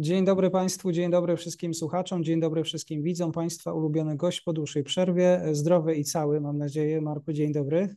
Dzień 0.00 0.24
dobry 0.24 0.50
Państwu, 0.50 0.92
dzień 0.92 1.10
dobry 1.10 1.36
wszystkim 1.36 1.74
słuchaczom, 1.74 2.24
dzień 2.24 2.40
dobry 2.40 2.64
wszystkim 2.64 3.02
widzom 3.02 3.32
Państwa. 3.32 3.72
Ulubiony 3.72 4.16
gość 4.16 4.40
po 4.40 4.52
dłuższej 4.52 4.84
przerwie, 4.84 5.42
zdrowy 5.52 5.94
i 5.94 6.04
cały, 6.04 6.40
mam 6.40 6.58
nadzieję. 6.58 7.00
Marku, 7.00 7.32
dzień 7.32 7.52
dobry. 7.52 7.96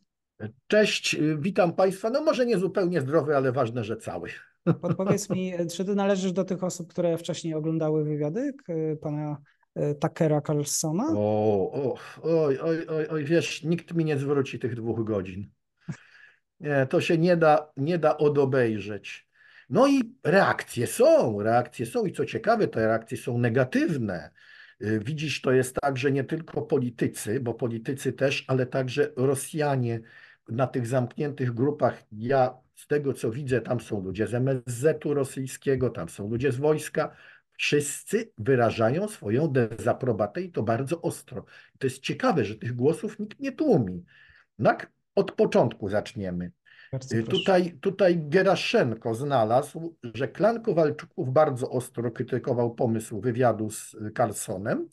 Cześć, 0.67 1.17
witam 1.39 1.73
Państwa. 1.73 2.09
No 2.09 2.23
może 2.23 2.45
nie 2.45 2.57
zupełnie 2.57 3.01
zdrowy, 3.01 3.37
ale 3.37 3.51
ważne, 3.51 3.83
że 3.83 3.97
cały. 3.97 4.29
Podpowiedz 4.81 5.29
mi, 5.29 5.53
czy 5.71 5.85
Ty 5.85 5.95
należysz 5.95 6.31
do 6.31 6.43
tych 6.43 6.63
osób, 6.63 6.89
które 6.89 7.17
wcześniej 7.17 7.53
oglądały 7.53 8.03
wywiady 8.03 8.53
pana 9.01 9.37
e, 9.75 9.95
Takera 9.95 10.41
Carlsona? 10.41 11.05
O, 11.15 11.71
o, 11.73 11.97
oj, 12.23 12.59
oj, 12.59 12.87
oj, 12.87 13.07
oj, 13.07 13.23
wiesz, 13.23 13.63
nikt 13.63 13.93
mi 13.93 14.05
nie 14.05 14.17
zwróci 14.17 14.59
tych 14.59 14.75
dwóch 14.75 15.03
godzin. 15.03 15.49
Nie, 16.59 16.87
to 16.89 17.01
się 17.01 17.17
nie 17.17 17.37
da, 17.37 17.71
nie 17.77 17.97
da 17.97 18.17
odobejrzeć. 18.17 19.32
No 19.73 19.87
i 19.87 20.15
reakcje 20.23 20.87
są, 20.87 21.41
reakcje 21.41 21.85
są 21.85 22.05
i 22.05 22.11
co 22.11 22.25
ciekawe, 22.25 22.67
te 22.67 22.87
reakcje 22.87 23.17
są 23.17 23.37
negatywne. 23.37 24.31
Y, 24.81 24.99
widzisz, 25.05 25.41
to 25.41 25.51
jest 25.51 25.75
tak, 25.81 25.97
że 25.97 26.11
nie 26.11 26.23
tylko 26.23 26.61
politycy, 26.61 27.39
bo 27.39 27.53
politycy 27.53 28.13
też, 28.13 28.45
ale 28.47 28.65
także 28.65 29.11
Rosjanie 29.15 30.01
na 30.49 30.67
tych 30.67 30.87
zamkniętych 30.87 31.53
grupach. 31.53 32.03
Ja 32.11 32.57
z 32.75 32.87
tego 32.87 33.13
co 33.13 33.31
widzę, 33.31 33.61
tam 33.61 33.79
są 33.79 34.03
ludzie 34.03 34.27
z 34.27 34.33
MSZ-u 34.33 35.13
rosyjskiego, 35.13 35.89
tam 35.89 36.09
są 36.09 36.29
ludzie 36.29 36.51
z 36.51 36.57
wojska. 36.57 37.15
Wszyscy 37.57 38.31
wyrażają 38.37 39.07
swoją 39.07 39.47
dezaprobatę 39.47 40.41
i 40.41 40.51
to 40.51 40.63
bardzo 40.63 41.01
ostro. 41.01 41.45
To 41.79 41.87
jest 41.87 41.99
ciekawe, 41.99 42.45
że 42.45 42.55
tych 42.55 42.75
głosów 42.75 43.19
nikt 43.19 43.39
nie 43.39 43.51
tłumi. 43.51 44.05
Tak, 44.63 44.91
od 45.15 45.31
początku 45.31 45.89
zaczniemy. 45.89 46.51
Y, 47.13 47.23
tutaj, 47.23 47.77
tutaj 47.81 48.19
Geraszenko 48.29 49.15
znalazł, 49.15 49.95
że 50.13 50.27
klan 50.27 50.61
Kowalczuków 50.61 51.33
bardzo 51.33 51.69
ostro 51.69 52.11
krytykował 52.11 52.75
pomysł 52.75 53.21
wywiadu 53.21 53.69
z 53.69 53.95
Carlsonem, 54.17 54.89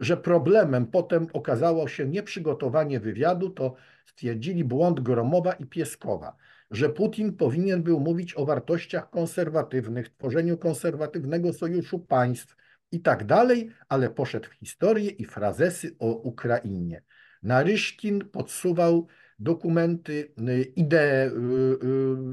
że 0.00 0.16
problemem 0.16 0.86
potem 0.86 1.26
okazało 1.32 1.88
się 1.88 2.06
nieprzygotowanie 2.06 3.00
wywiadu, 3.00 3.50
to 3.50 3.74
stwierdzili 4.06 4.64
błąd 4.64 5.00
Gromowa 5.00 5.52
i 5.52 5.66
Pieskowa, 5.66 6.36
że 6.70 6.88
Putin 6.88 7.36
powinien 7.36 7.82
był 7.82 8.00
mówić 8.00 8.34
o 8.36 8.46
wartościach 8.46 9.10
konserwatywnych, 9.10 10.08
tworzeniu 10.08 10.58
konserwatywnego 10.58 11.52
sojuszu 11.52 11.98
państw 11.98 12.56
i 12.92 13.00
tak 13.00 13.24
dalej, 13.24 13.70
ale 13.88 14.10
poszedł 14.10 14.48
w 14.48 14.52
historię 14.52 15.10
i 15.10 15.24
frazesy 15.24 15.96
o 15.98 16.06
Ukrainie. 16.06 17.02
Naryszkin 17.42 18.20
podsuwał 18.20 19.06
dokumenty, 19.38 20.32
y, 20.38 20.72
idee 20.76 21.26
y, 21.26 21.30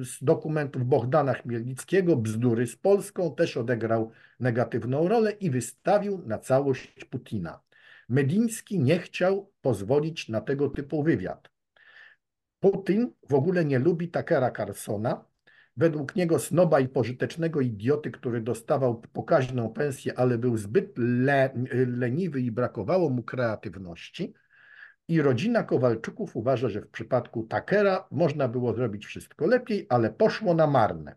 y, 0.02 0.06
z 0.06 0.23
dokumentów 0.23 0.86
Bohdana 0.86 1.34
Chmielnickiego, 1.34 2.16
bzdury 2.16 2.67
z 2.67 2.75
Polską, 2.75 3.36
też 3.36 3.58
odegrał 3.58 4.11
negatywną 4.39 5.08
rolę 5.08 5.31
i 5.31 5.50
wystawił 5.50 6.22
na 6.26 6.38
całość 6.38 7.06
Putina. 7.06 7.61
Mediński 8.09 8.80
nie 8.80 9.00
chciał 9.00 9.52
pozwolić 9.61 10.30
na 10.30 10.42
tego 10.42 10.70
typu 10.70 11.03
wywiad. 11.03 11.50
Putin 12.59 13.11
w 13.30 13.33
ogóle 13.33 13.66
nie 13.66 13.80
lubi 13.80 14.09
Takera 14.09 14.52
Carsona, 14.52 15.26
według 15.78 16.16
niego 16.16 16.39
snoba 16.39 16.80
i 16.80 16.88
pożytecznego 16.88 17.61
idioty, 17.61 18.11
który 18.11 18.42
dostawał 18.42 19.02
pokaźną 19.02 19.73
pensję, 19.73 20.20
ale 20.20 20.38
był 20.38 20.58
zbyt 20.58 20.94
le, 20.98 21.50
leniwy 21.88 22.42
i 22.42 22.52
brakowało 22.52 23.09
mu 23.09 23.23
kreatywności. 23.23 24.33
I 25.08 25.22
rodzina 25.22 25.64
Kowalczyków 25.64 26.36
uważa, 26.36 26.70
że 26.70 26.81
w 26.81 26.89
przypadku 26.89 27.44
Takera 27.44 28.08
można 28.11 28.48
było 28.48 28.73
zrobić 28.73 29.06
wszystko 29.06 29.45
lepiej, 29.45 29.86
ale 29.89 30.09
poszło 30.09 30.53
na 30.53 30.67
marne. 30.67 31.16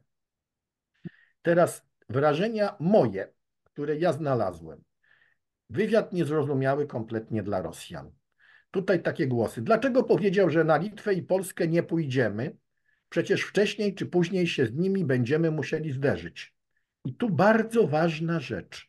Teraz 1.43 1.83
wrażenia 2.09 2.77
moje, 2.81 3.33
które 3.65 3.97
ja 3.97 4.13
znalazłem. 4.13 4.83
Wywiad 5.71 6.13
niezrozumiały 6.13 6.87
kompletnie 6.87 7.43
dla 7.43 7.63
Rosjan. 7.63 8.11
Tutaj 8.71 9.03
takie 9.03 9.27
głosy. 9.27 9.63
Dlaczego 9.63 10.05
powiedział, 10.05 10.51
że 10.51 10.65
na 10.65 10.77
Litwę 10.77 11.15
i 11.15 11.23
Polskę 11.23 11.69
nie 11.69 11.83
pójdziemy? 11.83 12.57
Przecież 13.09 13.43
wcześniej 13.43 13.95
czy 13.95 14.07
później 14.07 14.47
się 14.47 14.67
z 14.67 14.75
nimi 14.75 15.05
będziemy 15.05 15.51
musieli 15.51 15.93
zderzyć. 15.93 16.55
I 17.05 17.15
tu 17.15 17.31
bardzo 17.31 17.87
ważna 17.87 18.41
rzecz. 18.41 18.88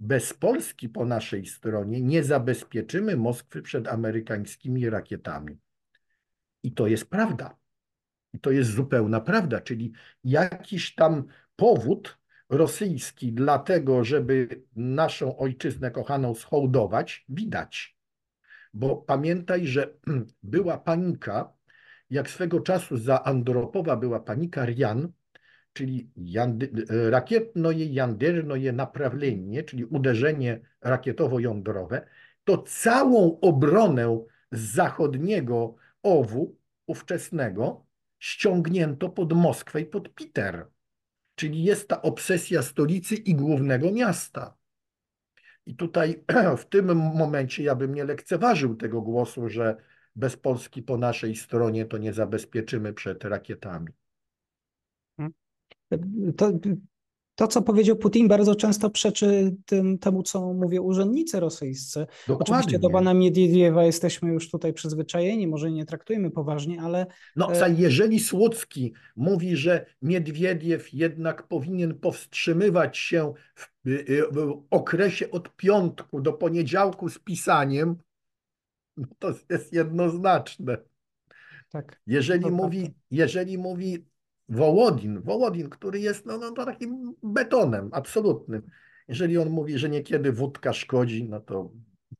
Bez 0.00 0.34
Polski 0.34 0.88
po 0.88 1.04
naszej 1.04 1.46
stronie 1.46 2.00
nie 2.00 2.24
zabezpieczymy 2.24 3.16
Moskwy 3.16 3.62
przed 3.62 3.88
amerykańskimi 3.88 4.90
rakietami. 4.90 5.58
I 6.62 6.72
to 6.72 6.86
jest 6.86 7.10
prawda. 7.10 7.56
I 8.32 8.40
to 8.40 8.50
jest 8.50 8.70
zupełna 8.70 9.20
prawda, 9.20 9.60
czyli 9.60 9.92
jakiś 10.24 10.94
tam 10.94 11.24
powód 11.56 12.18
rosyjski 12.48 13.32
dlatego, 13.32 14.04
żeby 14.04 14.62
naszą 14.76 15.38
ojczyznę 15.38 15.90
kochaną 15.90 16.34
schołdować, 16.34 17.24
widać. 17.28 17.96
Bo 18.74 18.96
pamiętaj, 18.96 19.66
że 19.66 19.94
była 20.42 20.78
panika, 20.78 21.52
jak 22.10 22.30
swego 22.30 22.60
czasu 22.60 22.96
za 22.96 23.24
Andropowa 23.24 23.96
była 23.96 24.20
panika 24.20 24.64
Rian, 24.64 25.12
czyli 25.72 26.10
rakietnoje 26.88 27.86
jądernoje 27.86 28.72
naprawlenie, 28.72 29.62
czyli 29.62 29.84
uderzenie 29.84 30.60
rakietowo-jądrowe, 30.80 32.06
to 32.44 32.58
całą 32.58 33.40
obronę 33.40 34.24
z 34.52 34.60
zachodniego 34.60 35.74
owu 36.02 36.56
ówczesnego 36.86 37.86
ściągnięto 38.18 39.08
pod 39.08 39.32
Moskwę 39.32 39.80
i 39.80 39.86
pod 39.86 40.14
Piter. 40.14 40.66
Czyli 41.34 41.62
jest 41.62 41.88
ta 41.88 42.02
obsesja 42.02 42.62
stolicy 42.62 43.14
i 43.14 43.34
głównego 43.34 43.92
miasta. 43.92 44.56
I 45.66 45.76
tutaj 45.76 46.24
w 46.58 46.64
tym 46.64 46.96
momencie 46.96 47.62
ja 47.62 47.74
bym 47.74 47.94
nie 47.94 48.04
lekceważył 48.04 48.76
tego 48.76 49.00
głosu, 49.02 49.48
że 49.48 49.76
bez 50.16 50.36
Polski 50.36 50.82
po 50.82 50.98
naszej 50.98 51.36
stronie 51.36 51.84
to 51.86 51.98
nie 51.98 52.12
zabezpieczymy 52.12 52.92
przed 52.92 53.24
rakietami. 53.24 53.88
To, 56.36 56.52
to, 57.40 57.48
co 57.48 57.62
powiedział 57.62 57.96
Putin, 57.96 58.28
bardzo 58.28 58.54
często 58.54 58.90
przeczy 58.90 59.56
tym, 59.66 59.98
temu, 59.98 60.22
co 60.22 60.52
mówią 60.52 60.82
urzędnicy 60.82 61.40
rosyjscy. 61.40 62.06
Dokładnie. 62.28 62.54
Oczywiście 62.54 62.78
do 62.78 62.90
pana 62.90 63.14
Miedwiediewa 63.14 63.84
jesteśmy 63.84 64.32
już 64.32 64.50
tutaj 64.50 64.72
przyzwyczajeni, 64.72 65.46
może 65.46 65.70
nie 65.70 65.86
traktujemy 65.86 66.30
poważnie, 66.30 66.82
ale... 66.82 67.06
No, 67.36 67.66
e, 67.66 67.74
jeżeli 67.74 68.20
Słucki 68.20 68.92
mówi, 69.16 69.56
że 69.56 69.86
Miedwiediew 70.02 70.94
jednak 70.94 71.48
powinien 71.48 71.94
powstrzymywać 71.94 72.98
się 72.98 73.32
w, 73.54 73.68
w 74.32 74.62
okresie 74.70 75.30
od 75.30 75.56
piątku 75.56 76.20
do 76.20 76.32
poniedziałku 76.32 77.08
z 77.08 77.18
pisaniem, 77.18 77.96
to 79.18 79.34
jest 79.50 79.72
jednoznaczne. 79.72 80.76
Tak. 81.70 82.00
Jeżeli 82.06 82.50
mówi, 82.50 82.94
jeżeli 83.10 83.58
mówi 83.58 84.09
Wołodin, 84.50 85.20
Wołodin, 85.20 85.68
który 85.68 86.00
jest 86.00 86.26
no, 86.26 86.38
no, 86.38 86.52
takim 86.52 87.14
betonem 87.22 87.88
absolutnym. 87.92 88.62
Jeżeli 89.08 89.38
on 89.38 89.50
mówi, 89.50 89.78
że 89.78 89.88
niekiedy 89.88 90.32
wódka 90.32 90.72
szkodzi, 90.72 91.28
no 91.28 91.40
to, 91.40 91.70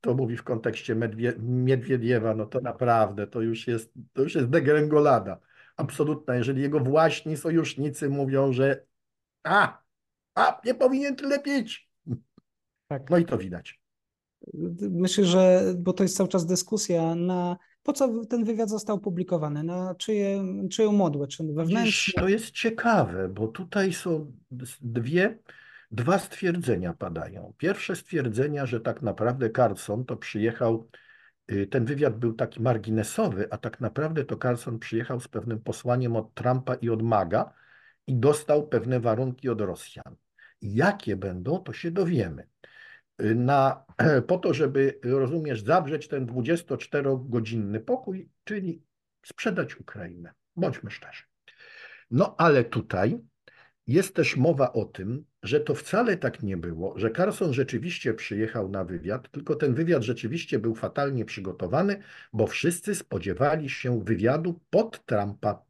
to 0.01 0.13
mówi 0.13 0.37
w 0.37 0.43
kontekście 0.43 0.95
Medwie, 0.95 1.33
Miedwiediewa, 1.39 2.35
no 2.35 2.45
to 2.45 2.61
naprawdę 2.61 3.27
to 3.27 3.41
już 3.41 3.67
jest, 3.67 3.93
to 4.13 4.23
już 4.23 4.35
jest 4.35 4.47
degrengolada 4.47 5.39
absolutna. 5.77 6.35
Jeżeli 6.35 6.61
jego 6.61 6.79
właśnie 6.79 7.37
sojusznicy 7.37 8.09
mówią, 8.09 8.53
że 8.53 8.85
a, 9.43 9.81
a, 10.35 10.61
nie 10.65 10.75
powinien 10.75 11.15
tyle 11.15 11.39
pić. 11.39 11.89
Tak. 12.87 13.09
No 13.09 13.17
i 13.17 13.25
to 13.25 13.37
widać. 13.37 13.81
Myślę, 14.89 15.25
że, 15.25 15.73
bo 15.77 15.93
to 15.93 16.03
jest 16.03 16.17
cały 16.17 16.29
czas 16.29 16.45
dyskusja 16.45 17.15
na 17.15 17.57
po 17.83 17.93
co 17.93 18.25
ten 18.25 18.43
wywiad 18.43 18.69
został 18.69 18.99
publikowany? 18.99 19.63
Na 19.63 19.95
czyje, 19.95 20.43
czyją 20.69 20.91
modłę? 20.91 21.27
Czy 21.27 21.43
wewnętrznie? 21.43 22.21
To 22.21 22.29
jest 22.29 22.51
ciekawe, 22.51 23.29
bo 23.29 23.47
tutaj 23.47 23.93
są 23.93 24.31
dwie, 24.81 25.37
dwa 25.91 26.19
stwierdzenia 26.19 26.93
padają. 26.93 27.53
Pierwsze 27.57 27.95
stwierdzenia, 27.95 28.65
że 28.65 28.81
tak 28.81 29.01
naprawdę 29.01 29.49
Carlson 29.49 30.05
to 30.05 30.17
przyjechał, 30.17 30.89
y, 31.51 31.67
ten 31.67 31.85
wywiad 31.85 32.19
był 32.19 32.33
taki 32.33 32.61
marginesowy, 32.61 33.47
a 33.51 33.57
tak 33.57 33.81
naprawdę 33.81 34.25
to 34.25 34.37
Carlson 34.37 34.79
przyjechał 34.79 35.19
z 35.19 35.27
pewnym 35.27 35.59
posłaniem 35.59 36.15
od 36.15 36.33
Trumpa 36.33 36.75
i 36.75 36.89
od 36.89 37.01
MAGA 37.01 37.53
i 38.07 38.15
dostał 38.15 38.67
pewne 38.67 38.99
warunki 38.99 39.49
od 39.49 39.61
Rosjan. 39.61 40.15
Jakie 40.61 41.15
będą, 41.15 41.59
to 41.59 41.73
się 41.73 41.91
dowiemy 41.91 42.47
na, 43.19 43.85
po 44.27 44.37
to, 44.37 44.53
żeby, 44.53 44.99
rozumiesz, 45.03 45.63
zawrzeć 45.63 46.07
ten 46.07 46.25
24-godzinny 46.25 47.79
pokój, 47.79 48.29
czyli 48.43 48.83
sprzedać 49.25 49.79
Ukrainę. 49.79 50.33
Bądźmy 50.55 50.91
szczerzy. 50.91 51.23
No 52.11 52.35
ale 52.37 52.63
tutaj 52.63 53.19
jest 53.87 54.15
też 54.15 54.37
mowa 54.37 54.73
o 54.73 54.85
tym, 54.85 55.25
że 55.43 55.59
to 55.59 55.75
wcale 55.75 56.17
tak 56.17 56.43
nie 56.43 56.57
było, 56.57 56.99
że 56.99 57.11
Carson 57.11 57.53
rzeczywiście 57.53 58.13
przyjechał 58.13 58.69
na 58.69 58.83
wywiad, 58.83 59.31
tylko 59.31 59.55
ten 59.55 59.73
wywiad 59.73 60.03
rzeczywiście 60.03 60.59
był 60.59 60.75
fatalnie 60.75 61.25
przygotowany, 61.25 62.03
bo 62.33 62.47
wszyscy 62.47 62.95
spodziewali 62.95 63.69
się 63.69 64.03
wywiadu 64.03 64.59
pod 64.69 65.05
Trumpa. 65.05 65.65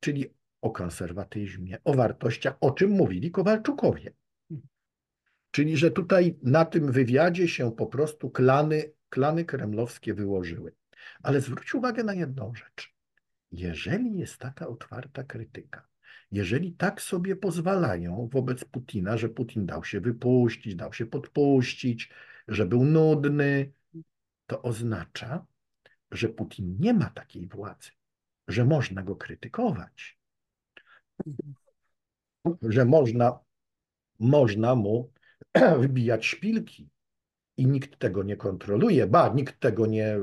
Czyli 0.00 0.34
o 0.60 0.70
konserwatyzmie, 0.70 1.78
o 1.84 1.94
wartościach, 1.94 2.56
o 2.60 2.70
czym 2.70 2.90
mówili 2.90 3.30
Kowalczukowie. 3.30 4.12
Czyli, 5.58 5.76
że 5.76 5.90
tutaj 5.90 6.38
na 6.42 6.64
tym 6.64 6.92
wywiadzie 6.92 7.48
się 7.48 7.72
po 7.72 7.86
prostu 7.86 8.30
klany, 8.30 8.92
klany 9.08 9.44
kremlowskie 9.44 10.14
wyłożyły. 10.14 10.74
Ale 11.22 11.40
zwróć 11.40 11.74
uwagę 11.74 12.04
na 12.04 12.14
jedną 12.14 12.54
rzecz. 12.54 12.94
Jeżeli 13.52 14.18
jest 14.18 14.38
taka 14.38 14.68
otwarta 14.68 15.24
krytyka, 15.24 15.88
jeżeli 16.32 16.72
tak 16.72 17.02
sobie 17.02 17.36
pozwalają 17.36 18.28
wobec 18.32 18.64
Putina, 18.64 19.16
że 19.16 19.28
Putin 19.28 19.66
dał 19.66 19.84
się 19.84 20.00
wypuścić, 20.00 20.74
dał 20.74 20.92
się 20.92 21.06
podpuścić, 21.06 22.10
że 22.48 22.66
był 22.66 22.84
nudny, 22.84 23.72
to 24.46 24.62
oznacza, 24.62 25.46
że 26.10 26.28
Putin 26.28 26.76
nie 26.80 26.94
ma 26.94 27.10
takiej 27.10 27.46
władzy, 27.46 27.90
że 28.48 28.64
można 28.64 29.02
go 29.02 29.16
krytykować, 29.16 30.18
że 32.62 32.84
można, 32.84 33.38
można 34.18 34.74
mu 34.74 35.17
wbijać 35.80 36.26
szpilki 36.26 36.90
i 37.56 37.66
nikt 37.66 37.98
tego 37.98 38.22
nie 38.22 38.36
kontroluje, 38.36 39.06
ba, 39.06 39.32
nikt 39.34 39.60
tego 39.60 39.86
nie, 39.86 40.18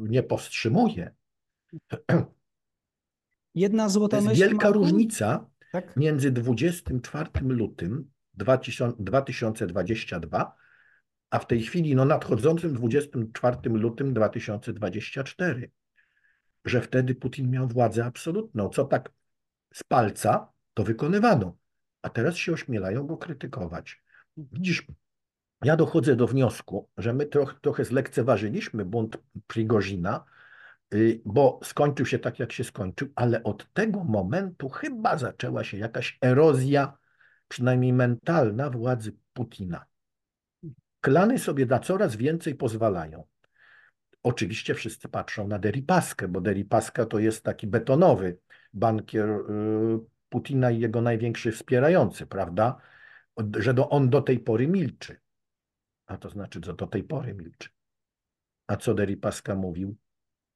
nie 0.00 0.22
powstrzymuje. 0.22 1.14
Jedna 3.54 3.88
złota 3.88 4.16
myśl. 4.16 4.28
Jest 4.28 4.40
wielka 4.40 4.70
różnica 4.70 5.46
tak? 5.72 5.96
między 5.96 6.30
24 6.30 7.30
lutym 7.42 8.10
2022 8.34 10.56
a 11.30 11.38
w 11.38 11.46
tej 11.46 11.62
chwili 11.62 11.94
no, 11.94 12.04
nadchodzącym 12.04 12.74
24 12.74 13.56
lutym 13.64 14.14
2024, 14.14 15.70
że 16.64 16.80
wtedy 16.80 17.14
Putin 17.14 17.50
miał 17.50 17.68
władzę 17.68 18.04
absolutną. 18.04 18.68
Co 18.68 18.84
tak 18.84 19.12
z 19.74 19.84
palca, 19.84 20.52
to 20.74 20.84
wykonywano, 20.84 21.56
a 22.02 22.10
teraz 22.10 22.36
się 22.36 22.52
ośmielają 22.52 23.06
go 23.06 23.16
krytykować. 23.16 24.02
Widzisz, 24.36 24.86
ja 25.64 25.76
dochodzę 25.76 26.16
do 26.16 26.26
wniosku, 26.26 26.88
że 26.96 27.12
my 27.12 27.26
troch, 27.26 27.60
trochę 27.60 27.84
zlekceważyliśmy 27.84 28.84
bunt 28.84 29.18
Prigozina, 29.46 30.24
y, 30.94 31.20
bo 31.24 31.60
skończył 31.62 32.06
się 32.06 32.18
tak, 32.18 32.38
jak 32.38 32.52
się 32.52 32.64
skończył, 32.64 33.08
ale 33.14 33.42
od 33.42 33.72
tego 33.72 34.04
momentu 34.04 34.68
chyba 34.68 35.18
zaczęła 35.18 35.64
się 35.64 35.76
jakaś 35.78 36.18
erozja, 36.24 36.98
przynajmniej 37.48 37.92
mentalna, 37.92 38.70
władzy 38.70 39.16
Putina. 39.32 39.84
Klany 41.00 41.38
sobie 41.38 41.66
na 41.66 41.78
coraz 41.78 42.16
więcej 42.16 42.54
pozwalają. 42.54 43.24
Oczywiście 44.22 44.74
wszyscy 44.74 45.08
patrzą 45.08 45.48
na 45.48 45.58
Deripaskę, 45.58 46.28
bo 46.28 46.40
Deripaska 46.40 47.06
to 47.06 47.18
jest 47.18 47.44
taki 47.44 47.66
betonowy 47.66 48.38
bankier 48.72 49.30
y, 49.30 49.44
Putina 50.28 50.70
i 50.70 50.80
jego 50.80 51.02
największy 51.02 51.52
wspierający, 51.52 52.26
prawda? 52.26 52.76
Że 53.58 53.74
do, 53.74 53.88
on 53.88 54.10
do 54.10 54.22
tej 54.22 54.38
pory 54.38 54.68
milczy. 54.68 55.16
A 56.06 56.16
to 56.16 56.30
znaczy, 56.30 56.60
że 56.64 56.74
do 56.74 56.86
tej 56.86 57.04
pory 57.04 57.34
milczy. 57.34 57.68
A 58.66 58.76
co 58.76 58.94
Deripaska 58.94 59.54
mówił? 59.54 59.96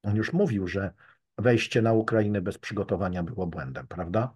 On 0.03 0.15
już 0.15 0.33
mówił, 0.33 0.67
że 0.67 0.93
wejście 1.37 1.81
na 1.81 1.93
Ukrainę 1.93 2.41
bez 2.41 2.57
przygotowania 2.57 3.23
było 3.23 3.47
błędem, 3.47 3.87
prawda? 3.87 4.35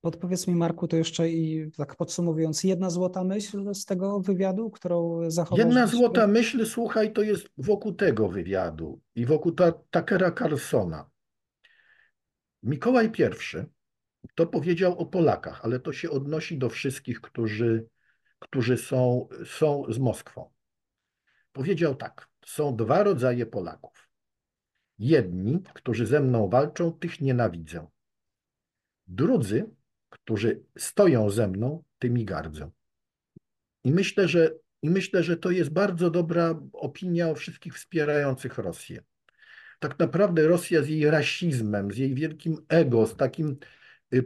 Podpowiedz 0.00 0.46
mi, 0.46 0.54
Marku, 0.54 0.88
to 0.88 0.96
jeszcze 0.96 1.28
i 1.28 1.70
tak 1.76 1.96
podsumowując, 1.96 2.64
jedna 2.64 2.90
złota 2.90 3.24
myśl 3.24 3.74
z 3.74 3.84
tego 3.84 4.20
wywiadu, 4.20 4.70
którą 4.70 5.30
zachowasz? 5.30 5.64
Jedna 5.64 5.86
złota 5.86 6.26
myśl, 6.26 6.66
słuchaj, 6.66 7.12
to 7.12 7.22
jest 7.22 7.48
wokół 7.56 7.92
tego 7.92 8.28
wywiadu 8.28 9.00
i 9.14 9.26
wokół 9.26 9.52
ta, 9.52 9.72
Takera 9.90 10.32
Carlsona. 10.32 11.10
Mikołaj 12.62 13.06
I 13.06 13.32
to 14.34 14.46
powiedział 14.46 14.98
o 14.98 15.06
Polakach, 15.06 15.64
ale 15.64 15.80
to 15.80 15.92
się 15.92 16.10
odnosi 16.10 16.58
do 16.58 16.68
wszystkich, 16.68 17.20
którzy, 17.20 17.86
którzy 18.38 18.76
są, 18.76 19.28
są 19.46 19.84
z 19.88 19.98
Moskwą. 19.98 20.50
Powiedział 21.52 21.94
tak, 21.94 22.28
są 22.46 22.76
dwa 22.76 23.02
rodzaje 23.02 23.46
Polaków. 23.46 24.08
Jedni, 24.98 25.62
którzy 25.74 26.06
ze 26.06 26.20
mną 26.20 26.48
walczą, 26.48 26.92
tych 26.92 27.20
nienawidzę. 27.20 27.86
Drudzy, 29.06 29.70
którzy 30.08 30.62
stoją 30.78 31.30
ze 31.30 31.48
mną, 31.48 31.84
tymi 31.98 32.24
gardzą. 32.24 32.70
I 33.84 33.92
myślę, 33.92 34.28
że, 34.28 34.54
i 34.82 34.90
myślę, 34.90 35.22
że 35.22 35.36
to 35.36 35.50
jest 35.50 35.70
bardzo 35.70 36.10
dobra 36.10 36.60
opinia 36.72 37.28
o 37.30 37.34
wszystkich 37.34 37.74
wspierających 37.74 38.58
Rosję. 38.58 39.02
Tak 39.80 39.98
naprawdę 39.98 40.46
Rosja 40.48 40.82
z 40.82 40.88
jej 40.88 41.10
rasizmem, 41.10 41.92
z 41.92 41.96
jej 41.96 42.14
wielkim 42.14 42.56
ego, 42.68 43.06
z 43.06 43.16
takim 43.16 43.56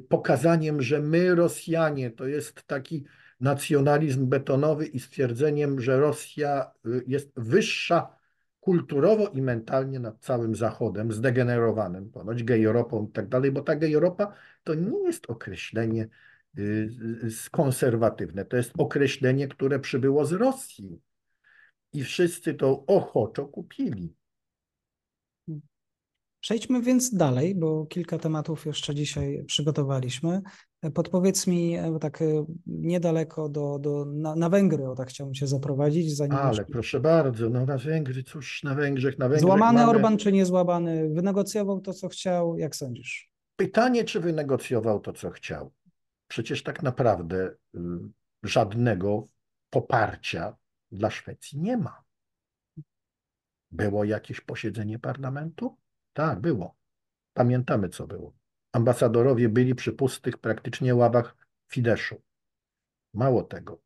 pokazaniem, 0.09 0.83
że 0.83 1.01
my 1.01 1.35
Rosjanie 1.35 2.11
to 2.11 2.27
jest 2.27 2.63
taki 2.63 3.05
nacjonalizm 3.41 4.27
betonowy 4.27 4.87
i 4.87 5.01
stwierdzeniem, 5.01 5.81
że 5.81 6.01
Rosja 6.01 6.71
y, 6.87 7.05
jest 7.07 7.33
wyższa 7.37 8.17
kulturowo 8.61 9.29
i 9.29 9.43
mentalnie 9.43 10.01
nad 10.01 10.21
całym 10.21 10.55
Zachodem, 10.55 11.13
zdegenerowanym, 11.13 12.11
ponoć 12.11 12.45
gejropą 12.45 13.07
i 13.07 13.13
tak 13.13 13.29
dalej, 13.29 13.53
bo 13.53 13.63
ta 13.63 13.77
gejropa 13.77 14.33
to 14.65 14.75
nie 14.75 14.99
jest 14.99 15.31
określenie 15.31 16.09
y, 16.59 16.89
konserwatywne, 17.51 18.45
to 18.45 18.57
jest 18.57 18.73
określenie, 18.79 19.49
które 19.49 19.79
przybyło 19.79 20.25
z 20.25 20.33
Rosji 20.33 21.01
i 21.93 22.05
wszyscy 22.05 22.55
to 22.55 22.87
ochoczo 22.87 23.47
kupili. 23.47 24.15
Przejdźmy 26.47 26.83
więc 26.83 27.15
dalej, 27.15 27.55
bo 27.55 27.87
kilka 27.87 28.19
tematów 28.19 28.67
jeszcze 28.67 28.95
dzisiaj 28.95 29.45
przygotowaliśmy. 29.47 30.43
Podpowiedz 30.95 31.47
mi 31.47 31.75
e, 31.75 31.99
tak 32.01 32.23
e, 32.23 32.45
niedaleko 32.67 33.49
do, 33.49 33.79
do, 33.79 34.05
na, 34.05 34.37
na 34.37 34.49
Węgry, 34.49 34.89
o 34.89 34.95
tak 34.95 35.09
chciałbym 35.09 35.35
się 35.35 35.47
zaprowadzić. 35.47 36.17
Zanim 36.17 36.37
Ale 36.37 36.65
proszę 36.65 37.01
bardzo, 37.01 37.51
no 37.51 37.67
na 37.67 37.79
Węgry, 37.79 38.23
coś 38.23 38.63
na 38.63 38.75
Węgrzech, 38.75 39.19
na 39.19 39.29
Węgrzech 39.29 39.47
Złamany 39.47 39.79
mamy... 39.79 39.91
Orban 39.91 40.19
czy 40.19 40.33
niezłamany? 40.33 41.09
Wynegocjował 41.15 41.81
to, 41.81 41.93
co 41.93 42.09
chciał? 42.09 42.59
Jak 42.59 42.77
sądzisz? 42.77 43.31
Pytanie, 43.57 44.05
czy 44.05 44.21
wynegocjował 44.21 45.01
to, 45.01 45.13
co 45.13 45.31
chciał. 45.31 45.73
Przecież 46.29 46.63
tak 46.63 46.83
naprawdę 46.83 47.51
y, 47.75 47.79
żadnego 48.43 49.27
poparcia 49.71 50.57
dla 50.93 51.11
Szwecji 51.11 51.61
nie 51.61 51.77
ma. 51.77 52.03
Było 53.71 54.05
jakieś 54.05 54.41
posiedzenie 54.41 54.99
parlamentu? 54.99 55.77
Tak, 56.17 56.41
było. 56.41 56.77
Pamiętamy, 57.33 57.89
co 57.89 58.07
było. 58.07 58.33
Ambasadorowie 58.73 59.49
byli 59.49 59.75
przy 59.75 59.93
pustych 59.93 60.39
praktycznie 60.39 60.95
ławach 60.95 61.37
Fideszu. 61.69 62.23
Mało 63.15 63.43
tego, 63.43 63.81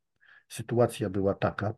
sytuacja 0.48 1.10
była 1.10 1.34
taka, 1.34 1.74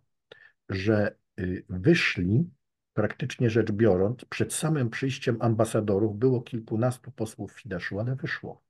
że 0.69 1.17
y, 1.41 1.65
wyszli, 1.69 2.51
praktycznie 2.93 3.51
rzecz 3.51 3.73
biorąc, 3.73 4.25
przed 4.25 4.53
samym 4.55 4.91
przyjściem 4.91 5.37
ambasadorów 5.41 6.19
było 6.19 6.41
kilkunastu 6.41 7.11
posłów 7.11 7.53
Fideszu, 7.53 8.01
ale 8.01 8.17
wyszło. 8.17 8.63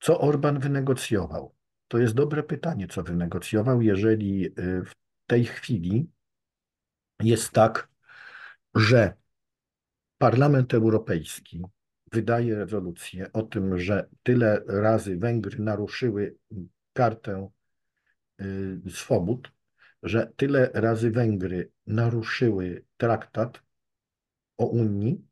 Co 0.00 0.20
Orban 0.20 0.58
wynegocjował? 0.58 1.54
To 1.88 1.98
jest 1.98 2.14
dobre 2.14 2.42
pytanie, 2.42 2.88
co 2.88 3.02
wynegocjował, 3.02 3.82
jeżeli 3.82 4.46
y, 4.46 4.52
w 4.84 4.92
tej 5.26 5.44
chwili 5.44 6.10
jest 7.20 7.52
tak, 7.52 7.95
że 8.76 9.14
Parlament 10.18 10.74
Europejski 10.74 11.62
wydaje 12.12 12.56
rezolucję 12.56 13.32
o 13.32 13.42
tym, 13.42 13.78
że 13.78 14.08
tyle 14.22 14.62
razy 14.66 15.16
Węgry 15.16 15.58
naruszyły 15.58 16.36
kartę 16.92 17.48
y, 18.40 18.80
swobód, 18.90 19.52
że 20.02 20.32
tyle 20.36 20.70
razy 20.74 21.10
Węgry 21.10 21.70
naruszyły 21.86 22.84
traktat 22.96 23.62
o 24.58 24.66
Unii, 24.66 25.24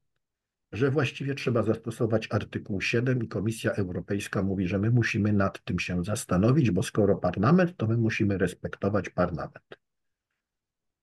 że 0.72 0.90
właściwie 0.90 1.34
trzeba 1.34 1.62
zastosować 1.62 2.28
artykuł 2.30 2.80
7 2.80 3.24
i 3.24 3.28
Komisja 3.28 3.72
Europejska 3.72 4.42
mówi, 4.42 4.68
że 4.68 4.78
my 4.78 4.90
musimy 4.90 5.32
nad 5.32 5.64
tym 5.64 5.78
się 5.78 6.04
zastanowić, 6.04 6.70
bo 6.70 6.82
skoro 6.82 7.16
parlament, 7.16 7.76
to 7.76 7.86
my 7.86 7.96
musimy 7.96 8.38
respektować 8.38 9.10
parlament. 9.10 9.78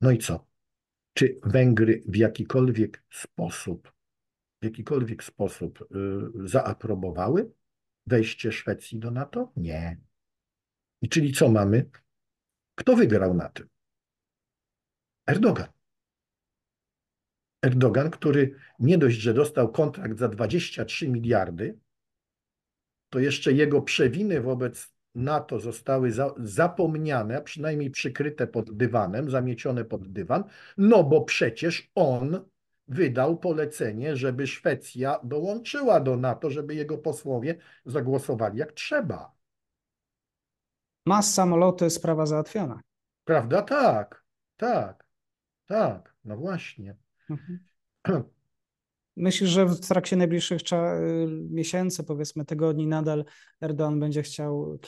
No 0.02 0.12
i 0.12 0.18
co? 0.18 0.51
Czy 1.14 1.40
Węgry 1.44 2.04
w 2.08 2.16
jakikolwiek 2.16 3.04
sposób, 3.10 3.94
w 4.62 4.66
jakikolwiek 4.66 5.24
sposób 5.24 5.82
y, 5.82 6.48
zaaprobowały 6.48 7.52
wejście 8.08 8.52
Szwecji 8.52 9.00
do 9.00 9.12
NATO? 9.12 9.52
Nie. 9.56 9.98
I 11.02 11.10
czyli 11.10 11.34
co 11.34 11.50
mamy? 11.50 11.90
Kto 12.76 12.96
wygrał 12.96 13.34
na 13.34 13.50
tym? 13.50 13.68
Erdogan. 15.28 15.68
Erdogan, 17.62 18.10
który 18.10 18.56
nie 18.80 18.98
dość, 18.98 19.18
że 19.18 19.34
dostał 19.34 19.72
kontrakt 19.72 20.20
za 20.20 20.28
23 20.28 21.10
miliardy, 21.10 21.78
to 23.10 23.20
jeszcze 23.20 23.54
jego 23.54 23.82
przewiny 23.82 24.42
wobec 24.42 24.91
NATO 25.16 25.60
zostały 25.60 26.12
za, 26.12 26.34
zapomniane, 26.38 27.38
a 27.38 27.42
przynajmniej 27.42 27.92
przykryte 27.92 28.48
pod 28.48 28.78
dywanem, 28.78 29.30
zamiecione 29.30 29.86
pod 29.86 30.12
dywan, 30.12 30.44
no 30.78 31.04
bo 31.04 31.22
przecież 31.22 31.92
on 31.96 32.46
wydał 32.88 33.38
polecenie, 33.38 34.16
żeby 34.16 34.48
Szwecja 34.48 35.20
dołączyła 35.24 36.00
do 36.00 36.18
NATO, 36.18 36.50
żeby 36.50 36.76
jego 36.76 36.98
posłowie 36.98 37.56
zagłosowali 37.86 38.58
jak 38.58 38.72
trzeba. 38.72 39.32
Mas 41.06 41.34
samoloty, 41.34 41.90
sprawa 41.90 42.26
załatwiona. 42.26 42.82
Prawda? 43.26 43.62
Tak, 43.62 44.24
tak, 44.58 45.08
tak, 45.66 46.16
no 46.26 46.38
właśnie. 46.38 46.96
Mhm. 47.30 47.60
Myślisz, 49.18 49.50
że 49.50 49.66
w 49.66 49.80
trakcie 49.80 50.16
najbliższych 50.16 50.62
miesięcy, 51.50 52.04
powiedzmy 52.04 52.46
tygodni, 52.46 52.88
nadal 52.88 53.26
Erdogan 53.62 54.00
będzie 54.00 54.22
chciał 54.22 54.80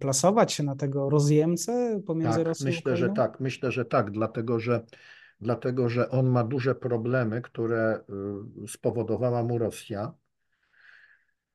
plasować 0.00 0.52
się 0.52 0.62
na 0.62 0.76
tego 0.76 1.10
rozjemcę 1.10 2.00
pomiędzy 2.06 2.38
tak, 2.38 2.46
Rosją 2.46 2.66
myślę, 2.66 2.96
że 2.96 3.08
tak, 3.08 3.40
myślę, 3.40 3.72
że 3.72 3.84
tak, 3.84 4.10
dlatego 4.10 4.60
że, 4.60 4.84
dlatego 5.40 5.88
że 5.88 6.10
on 6.10 6.26
ma 6.26 6.44
duże 6.44 6.74
problemy, 6.74 7.42
które 7.42 8.00
y, 8.64 8.68
spowodowała 8.68 9.42
mu 9.42 9.58
Rosja. 9.58 10.12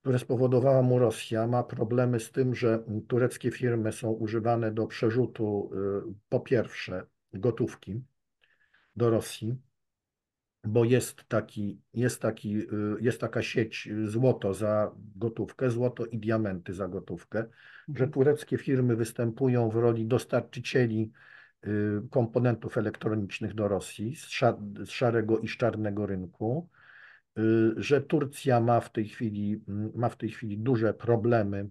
Które 0.02 0.20
spowodowała 0.20 0.82
mu 0.82 1.00
Rosja, 1.00 1.48
ma 1.48 1.64
problemy 1.64 2.20
z 2.20 2.32
tym, 2.32 2.56
że 2.56 2.84
tureckie 3.08 3.52
firmy 3.52 3.92
są 3.92 4.12
używane 4.12 4.72
do 4.72 4.88
przerzutu 4.88 5.72
y, 6.10 6.14
po 6.30 6.40
pierwsze 6.40 7.06
gotówki 7.34 8.04
do 8.96 9.10
Rosji, 9.10 9.58
bo 10.64 10.86
jest, 10.86 11.24
taki, 11.28 11.82
jest, 11.94 12.22
taki, 12.22 12.58
y, 12.58 12.68
jest 13.02 13.22
taka 13.22 13.42
sieć 13.42 13.90
złoto 14.04 14.54
za 14.54 14.92
gotówkę, 15.16 15.70
złoto 15.70 16.06
i 16.06 16.20
diamenty 16.20 16.74
za 16.74 16.88
gotówkę, 16.88 17.40
że 17.88 18.04
mhm. 18.04 18.12
tureckie 18.12 18.58
firmy 18.58 18.96
występują 18.96 19.70
w 19.70 19.76
roli 19.76 20.06
dostarczycieli 20.06 21.12
y, 21.68 21.70
komponentów 22.10 22.78
elektronicznych 22.78 23.54
do 23.54 23.68
Rosji 23.68 24.16
z, 24.16 24.30
szarego 24.86 25.40
i 25.40 25.48
z 25.48 25.58
czarnego 25.58 26.06
rynku, 26.06 26.70
y, 27.38 27.42
że 27.78 28.02
Turcja 28.02 28.60
ma 28.60 28.80
w 28.80 28.92
tej 28.92 29.08
chwili, 29.08 29.64
ma 29.96 30.10
w 30.10 30.18
tej 30.18 30.30
chwili 30.30 30.58
duże 30.58 30.94
problemy 30.94 31.70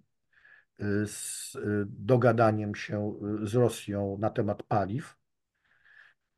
z 1.06 1.52
dogadaniem 1.86 2.74
się 2.74 3.14
z 3.42 3.54
Rosją 3.54 4.18
na 4.20 4.30
temat 4.30 4.62
paliw 4.62 5.16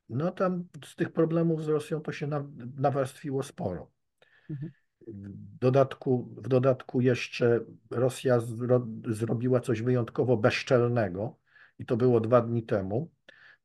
no 0.09 0.31
tam 0.31 0.69
z 0.85 0.97
tych 0.97 1.13
problemów 1.13 1.65
z 1.65 1.69
Rosją 1.69 2.01
to 2.01 2.13
się 2.13 2.29
nawarstwiło 2.77 3.43
sporo. 3.43 3.91
Mhm. 4.51 4.73
W 5.07 5.59
dodatku, 5.59 6.35
w 6.37 6.49
dodatku 6.49 7.01
jeszcze 7.01 7.61
Rosja 7.91 8.41
zro, 8.41 8.87
zrobiła 9.09 9.61
coś 9.61 9.83
wyjątkowo 9.83 10.37
bezczelnego 10.37 11.37
i 11.79 11.87
to 11.87 11.97
było 11.97 12.21
dwa 12.21 12.41
dni 12.41 12.63
temu. 12.63 13.11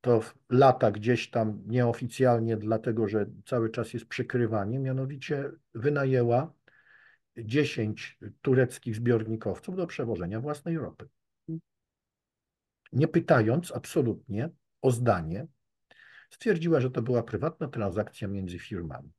To 0.02 0.22
lata 0.50 0.92
gdzieś 0.92 1.30
tam 1.30 1.64
nieoficjalnie, 1.68 2.58
dlatego 2.58 3.08
że 3.08 3.26
cały 3.46 3.70
czas 3.70 3.94
jest 3.94 4.06
przykrywanie, 4.06 4.80
mianowicie 4.80 5.52
wynajęła 5.74 6.54
10 7.38 8.20
tureckich 8.42 8.96
zbiornikowców 8.96 9.76
do 9.76 9.88
przewożenia 9.88 10.40
własnej 10.40 10.78
ropy. 10.78 11.08
Mhm. 11.50 11.60
Nie 12.94 13.08
pytając 13.08 13.72
absolutnie 13.72 14.50
o 14.82 14.92
zdanie 14.92 15.48
stwierdziła, 16.30 16.82
że 16.82 16.92
to 16.92 17.02
była 17.02 17.24
prywatna 17.24 17.68
transakcja 17.68 18.28
między 18.28 18.60
firmami. 18.60 19.12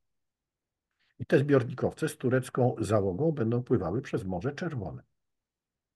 I 1.19 1.25
te 1.25 1.39
zbiornikowce 1.39 2.09
z 2.09 2.17
turecką 2.17 2.75
załogą 2.79 3.31
będą 3.31 3.63
pływały 3.63 4.01
przez 4.01 4.23
Morze 4.25 4.51
Czerwone. 4.51 5.03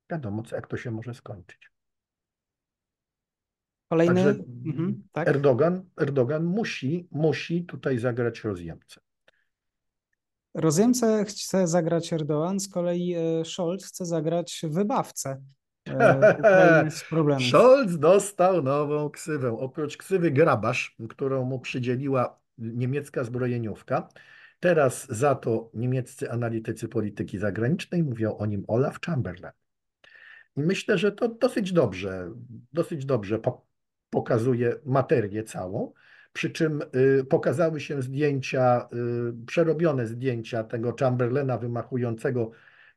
Wiadomo, 0.10 0.44
jak 0.52 0.68
to 0.68 0.78
się 0.78 0.92
może 0.92 1.14
skończyć. 1.14 1.72
Kolejny. 3.90 4.24
Także 4.24 4.44
mhm, 4.66 5.04
tak. 5.12 5.28
Erdogan, 5.28 5.84
Erdogan 5.98 6.44
musi, 6.44 7.08
musi 7.12 7.66
tutaj 7.66 7.98
zagrać 7.98 8.44
rozjemcę. 8.44 9.02
Rozjemcę 10.54 11.26
chce 11.26 11.68
zagrać 11.68 12.14
Erdogan, 12.14 12.60
z 12.60 12.70
kolei 12.70 13.14
e, 13.14 13.46
Scholz 13.46 13.86
chce 13.86 14.06
zagrać 14.06 14.62
wybawcę. 14.70 15.42
E, 15.88 16.90
Scholz 17.50 17.98
dostał 18.00 18.64
nową 18.64 19.10
ksywę. 19.10 19.58
Oprócz 19.60 19.98
ksywy 19.98 20.32
grabarz, 20.32 20.96
którą 21.10 21.46
mu 21.46 21.60
przydzieliła 21.60 22.40
niemiecka 22.58 23.24
zbrojeniówka, 23.24 24.10
teraz 24.60 25.08
za 25.10 25.36
to 25.36 25.70
niemieccy 25.74 26.32
analitycy 26.32 26.88
polityki 26.88 27.38
zagranicznej 27.38 28.04
mówią 28.04 28.38
o 28.38 28.46
nim 28.46 28.64
Olaf 28.68 29.00
Chamberlain. 29.02 29.54
I 30.58 30.62
myślę, 30.62 30.98
że 30.98 31.12
to 31.12 31.30
dosyć 31.30 31.74
dobrze, 31.74 32.32
dosyć 32.74 33.06
dobrze 33.06 33.40
pokazuje 34.10 34.76
materię 34.86 35.44
całą. 35.44 35.94
Przy 36.34 36.50
czym 36.50 36.82
y, 36.82 37.24
pokazały 37.24 37.80
się 37.80 38.02
zdjęcia, 38.02 38.88
y, 38.94 39.46
przerobione 39.46 40.08
zdjęcia 40.08 40.64
tego 40.64 40.96
Chamberlaina 41.00 41.58
wymachującego 41.58 42.52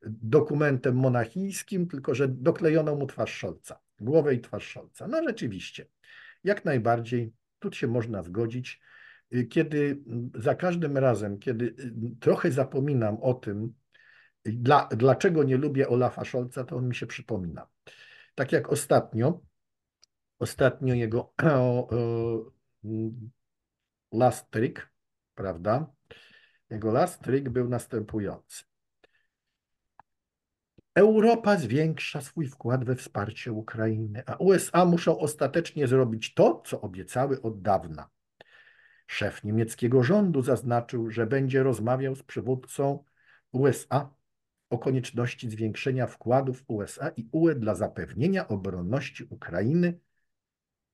dokumentem 0.07 0.97
monachijskim, 0.97 1.89
tylko 1.89 2.15
że 2.15 2.29
doklejono 2.29 2.97
mu 2.97 3.07
twarz 3.07 3.33
Szolca, 3.35 3.81
głowę 4.01 4.35
i 4.35 4.41
twarz 4.41 4.67
Szolca. 4.67 5.09
No 5.09 5.23
rzeczywiście, 5.23 5.87
jak 6.45 6.65
najbardziej, 6.65 7.33
tu 7.59 7.73
się 7.73 7.87
można 7.87 8.23
zgodzić. 8.23 8.81
Y, 9.35 9.47
kiedy 9.47 10.03
za 10.35 10.55
każdym 10.55 10.99
razem, 10.99 11.39
kiedy 11.39 11.65
y, 11.65 12.17
trochę 12.21 12.53
zapominam 12.53 13.17
o 13.23 13.35
tym, 13.35 13.75
dla, 14.45 14.89
dlaczego 14.97 15.45
nie 15.45 15.57
lubię 15.57 15.89
Olafa 15.89 16.25
Scholza, 16.25 16.65
to 16.65 16.77
on 16.77 16.89
mi 16.89 16.95
się 16.95 17.07
przypomina. 17.07 17.67
Tak 18.35 18.53
jak 18.53 18.73
ostatnio, 18.73 19.41
ostatnio 20.39 20.95
jego 20.95 21.33
o, 21.45 21.89
last 24.13 24.51
trick, 24.51 24.89
prawda? 25.35 25.93
Jego 26.71 26.93
last 26.93 27.23
trick 27.23 27.49
był 27.49 27.69
następujący. 27.69 28.68
Europa 30.99 31.57
zwiększa 31.57 32.21
swój 32.21 32.47
wkład 32.47 32.85
we 32.85 32.97
wsparcie 32.97 33.53
Ukrainy, 33.53 34.23
a 34.27 34.37
USA 34.37 34.85
muszą 34.85 35.19
ostatecznie 35.19 35.87
zrobić 35.87 36.35
to, 36.35 36.63
co 36.67 36.81
obiecały 36.81 37.43
od 37.43 37.63
dawna. 37.63 38.09
Szef 39.07 39.45
niemieckiego 39.45 40.03
rządu 40.03 40.43
zaznaczył, 40.43 41.11
że 41.11 41.27
będzie 41.27 41.63
rozmawiał 41.63 42.15
z 42.15 42.23
przywódcą 42.23 43.05
USA 43.53 44.15
o 44.71 44.79
konieczności 44.79 45.51
zwiększenia 45.51 46.07
wkładów 46.07 46.65
USA 46.69 47.09
i 47.09 47.29
UE 47.33 47.55
dla 47.55 47.75
zapewnienia 47.75 48.49
obronności 48.49 49.25
Ukrainy. 49.31 49.99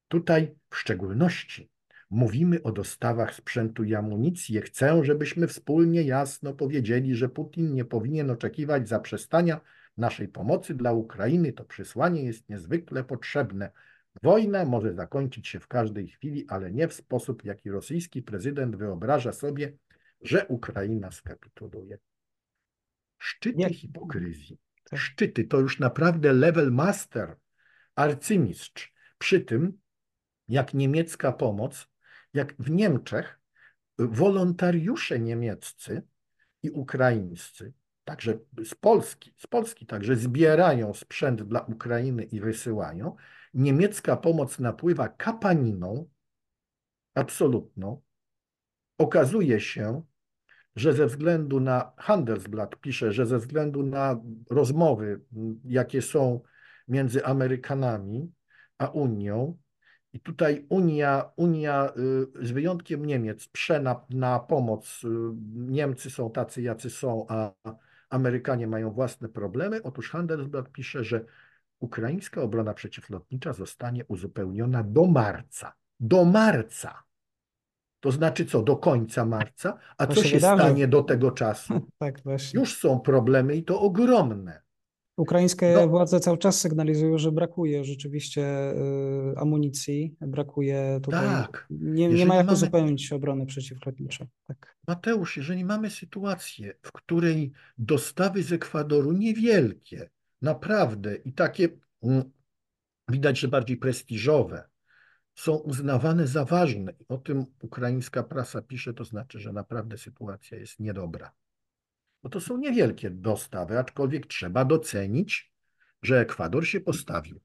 Tutaj 0.08 0.54
w 0.70 0.76
szczególności 0.76 1.70
mówimy 2.11 2.62
o 2.62 2.73
dostawach 2.73 3.34
sprzętu 3.34 3.84
i 3.84 3.94
amunicji. 3.94 4.61
Chcę, 4.61 5.04
żebyśmy 5.04 5.46
wspólnie 5.49 6.02
jasno 6.02 6.54
powiedzieli, 6.54 7.14
że 7.14 7.28
Putin 7.28 7.75
nie 7.75 7.84
powinien 7.84 8.30
oczekiwać 8.30 8.88
zaprzestania 8.88 9.61
naszej 9.97 10.29
pomocy 10.29 10.75
dla 10.75 10.93
Ukrainy 10.93 11.53
to 11.53 11.65
przesłanie 11.65 12.25
jest 12.25 12.49
niezwykle 12.49 13.05
potrzebne. 13.05 13.71
Wojna 14.23 14.65
może 14.65 14.95
zakończyć 14.95 15.49
się 15.49 15.61
w 15.61 15.69
każdej 15.69 16.09
chwili, 16.09 16.47
ale 16.49 16.73
nie 16.73 16.89
w 16.89 16.95
sposób, 16.95 17.45
jaki 17.45 17.71
rosyjski 17.71 18.23
prezydent 18.23 18.77
wyobraża 18.77 19.33
sobie, 19.33 19.73
że 20.21 20.47
Ukraina 20.47 21.11
skapituluje. 21.11 21.99
Szczyty 23.19 23.59
nie. 23.59 23.75
hipokryzji. 23.75 24.59
Tak. 24.91 25.01
Szczyty 25.01 25.45
to 25.45 25.61
już 25.61 25.79
naprawdę 25.79 26.33
level 26.33 26.73
master, 26.73 27.37
arcymistrz. 27.95 28.95
Przy 29.19 29.41
tym, 29.41 29.79
jak 30.49 30.75
niemiecka 30.75 31.33
pomoc, 31.33 31.89
jak 32.35 32.55
w 32.59 32.71
Niemczech 32.71 33.41
wolontariusze 33.99 35.21
niemieccy 35.21 36.03
i 36.63 36.71
ukraińscy 36.71 37.73
także 38.04 38.38
z 38.64 38.75
Polski, 38.75 39.34
z 39.38 39.46
Polski 39.46 39.87
także 39.87 40.16
zbierają 40.16 40.94
sprzęt 40.94 41.42
dla 41.42 41.61
Ukrainy 41.61 42.23
i 42.25 42.40
wysyłają. 42.40 43.16
Niemiecka 43.54 44.16
pomoc 44.16 44.58
napływa 44.58 45.08
kapaniną 45.08 46.08
absolutną. 47.14 48.02
Okazuje 48.99 49.61
się, 49.61 50.02
że 50.76 50.92
ze 50.92 51.06
względu 51.06 51.61
na 51.61 51.92
Handelsblatt 51.96 52.76
pisze, 52.76 53.12
że 53.12 53.26
ze 53.26 53.38
względu 53.38 53.82
na 53.82 54.20
rozmowy, 54.50 55.20
jakie 55.64 56.02
są 56.02 56.40
między 56.88 57.25
Amerykanami 57.25 58.32
a 58.78 58.87
Unią, 58.87 59.58
i 60.14 60.20
tutaj 60.20 60.66
Unia, 60.68 61.30
Unia 61.37 61.92
y, 62.40 62.46
z 62.46 62.50
wyjątkiem 62.50 63.06
Niemiec 63.06 63.49
prze 63.49 63.80
na, 63.80 64.00
na 64.11 64.40
pomoc. 64.40 65.04
Y, 65.04 65.08
Niemcy 65.54 66.11
są 66.11 66.30
tacy, 66.30 66.62
jacy 66.62 66.90
są, 66.90 67.26
a 67.28 67.52
Amerykanie 68.14 68.66
mają 68.66 68.90
własne 68.90 69.28
problemy. 69.28 69.83
Otóż 69.83 70.11
Handelsblatt 70.11 70.73
pisze, 70.73 71.04
że 71.04 71.25
ukraińska 71.80 72.42
obrona 72.42 72.75
przeciwlotnicza 72.75 73.52
zostanie 73.52 74.04
uzupełniona 74.09 74.83
do 74.83 75.06
marca. 75.06 75.73
Do 76.00 76.25
marca. 76.25 77.02
To 78.00 78.11
znaczy 78.11 78.47
co, 78.47 78.62
do 78.62 78.76
końca 78.76 79.25
marca? 79.25 79.78
A 79.99 80.06
co 80.06 80.23
się, 80.23 80.28
się 80.28 80.38
stanie 80.38 80.88
do 80.88 81.02
tego 81.02 81.30
czasu? 81.30 81.87
tak. 81.99 82.23
Już 82.54 82.78
są 82.78 83.00
problemy 83.00 83.56
i 83.56 83.64
to 83.64 83.80
ogromne. 83.80 84.63
Ukraińskie 85.16 85.73
no. 85.75 85.88
władze 85.88 86.21
cały 86.21 86.38
czas 86.38 86.61
sygnalizują, 86.61 87.18
że 87.18 87.33
brakuje 87.33 87.85
rzeczywiście 87.85 88.73
y, 88.73 89.38
amunicji, 89.38 90.16
brakuje 90.21 91.00
tutaj. 91.02 91.26
Tak. 91.26 91.66
Nie, 91.71 92.09
nie 92.09 92.26
ma 92.26 92.35
jak 92.35 92.47
mamy... 92.47 92.56
uzupełnić 92.56 93.12
obrony 93.12 93.47
przeciwlotniczej. 93.47 94.26
Tak. 94.47 94.76
Mateusz, 94.88 95.37
jeżeli 95.37 95.64
mamy 95.64 95.90
sytuację, 95.90 96.75
w 96.83 96.92
której 96.92 97.52
dostawy 97.78 98.42
z 98.42 98.52
Ekwadoru 98.52 99.12
niewielkie, 99.12 100.11
naprawdę 100.42 101.16
i 101.16 101.33
takie 101.33 101.68
mm, 102.02 102.25
widać, 103.09 103.38
że 103.38 103.49
bardziej 103.49 103.76
prestiżowe, 103.76 104.68
są 105.35 105.56
uznawane 105.56 106.26
za 106.26 106.44
ważne, 106.44 106.92
i 106.92 107.04
o 107.09 107.18
tym 107.18 107.44
ukraińska 107.62 108.23
prasa 108.23 108.62
pisze, 108.62 108.94
to 108.94 109.04
znaczy, 109.04 109.40
że 109.40 109.52
naprawdę 109.52 109.99
sytuacja 109.99 110.59
jest 110.59 110.80
niedobra. 110.80 111.33
Bo 112.25 112.31
to 112.31 112.40
są 112.40 112.57
niewielkie 112.57 113.11
dostawy, 113.11 113.78
aczkolwiek 113.78 114.26
trzeba 114.26 114.64
docenić, 114.64 115.52
że 116.02 116.21
Ekwador 116.21 116.66
się 116.66 116.81
postawił. 116.81 117.40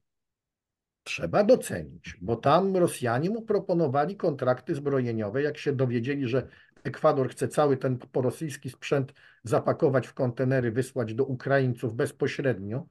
Trzeba 1.02 1.44
docenić, 1.44 2.16
bo 2.20 2.36
tam 2.36 2.76
Rosjanie 2.76 3.30
mu 3.30 3.42
proponowali 3.42 4.16
kontrakty 4.16 4.74
zbrojeniowe, 4.74 5.42
jak 5.42 5.58
się 5.58 5.72
dowiedzieli, 5.72 6.28
że 6.28 6.48
Ekwador 6.84 7.28
chce 7.28 7.48
cały 7.48 7.76
ten 7.76 7.98
porosyjski 7.98 8.70
sprzęt 8.70 9.12
zapakować 9.44 10.06
w 10.06 10.14
kontenery, 10.14 10.72
wysłać 10.72 11.14
do 11.14 11.24
Ukraińców 11.24 11.94
bezpośrednio, 11.94 12.86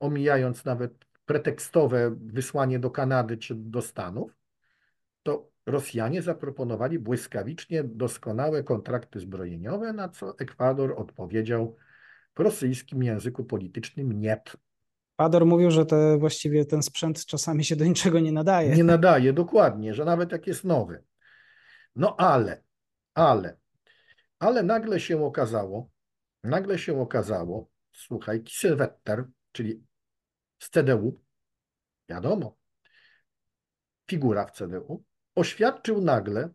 omijając 0.00 0.64
nawet 0.64 1.04
pretekstowe 1.26 2.16
wysłanie 2.20 2.78
do 2.78 2.90
Kanady 2.90 3.36
czy 3.36 3.54
do 3.54 3.82
Stanów, 3.82 4.36
to 5.22 5.53
Rosjanie 5.66 6.22
zaproponowali 6.22 6.98
błyskawicznie 6.98 7.84
doskonałe 7.84 8.62
kontrakty 8.62 9.20
zbrojeniowe, 9.20 9.92
na 9.92 10.08
co 10.08 10.38
Ekwador 10.38 10.94
odpowiedział 10.96 11.76
w 12.36 12.40
rosyjskim 12.40 13.02
języku 13.02 13.44
politycznym 13.44 14.20
nie. 14.20 14.42
Ekwador 15.14 15.46
mówił, 15.46 15.70
że 15.70 15.86
te, 15.86 16.18
właściwie 16.18 16.64
ten 16.64 16.82
sprzęt 16.82 17.26
czasami 17.26 17.64
się 17.64 17.76
do 17.76 17.84
niczego 17.84 18.20
nie 18.20 18.32
nadaje. 18.32 18.76
Nie 18.76 18.84
nadaje, 18.84 19.32
dokładnie, 19.32 19.94
że 19.94 20.04
nawet 20.04 20.32
jak 20.32 20.46
jest 20.46 20.64
nowy. 20.64 21.04
No 21.96 22.16
ale, 22.16 22.62
ale, 23.14 23.56
ale 24.38 24.62
nagle 24.62 25.00
się 25.00 25.24
okazało, 25.24 25.90
nagle 26.42 26.78
się 26.78 27.00
okazało, 27.00 27.70
słuchaj, 27.92 28.42
Kieselwetter, 28.42 29.24
czyli 29.52 29.84
z 30.58 30.70
CDU, 30.70 31.20
wiadomo, 32.08 32.56
figura 34.10 34.46
w 34.46 34.50
CDU, 34.52 35.04
oświadczył 35.34 36.00
nagle, 36.00 36.50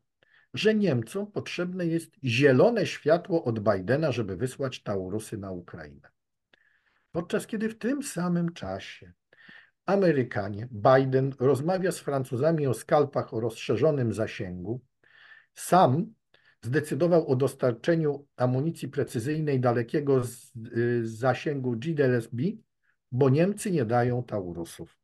że 0.53 0.75
Niemcom 0.75 1.31
potrzebne 1.31 1.85
jest 1.85 2.11
zielone 2.23 2.85
światło 2.85 3.43
od 3.43 3.59
Bidena, 3.59 4.11
żeby 4.11 4.35
wysłać 4.35 4.83
Taurusy 4.83 5.37
na 5.37 5.51
Ukrainę. 5.51 6.09
Podczas 7.11 7.47
kiedy 7.47 7.69
w 7.69 7.77
tym 7.77 8.03
samym 8.03 8.53
czasie 8.53 9.13
Amerykanie, 9.85 10.67
Biden 10.71 11.33
rozmawia 11.39 11.91
z 11.91 11.99
Francuzami 11.99 12.67
o 12.67 12.73
skalpach 12.73 13.33
o 13.33 13.39
rozszerzonym 13.39 14.13
zasięgu, 14.13 14.81
sam 15.55 16.13
zdecydował 16.61 17.27
o 17.27 17.35
dostarczeniu 17.35 18.27
amunicji 18.37 18.87
precyzyjnej 18.87 19.59
dalekiego 19.59 20.23
z, 20.23 20.51
y, 20.77 21.07
zasięgu 21.07 21.71
GDLSB, 21.71 22.37
bo 23.11 23.29
Niemcy 23.29 23.71
nie 23.71 23.85
dają 23.85 24.23
Taurusów. 24.23 24.97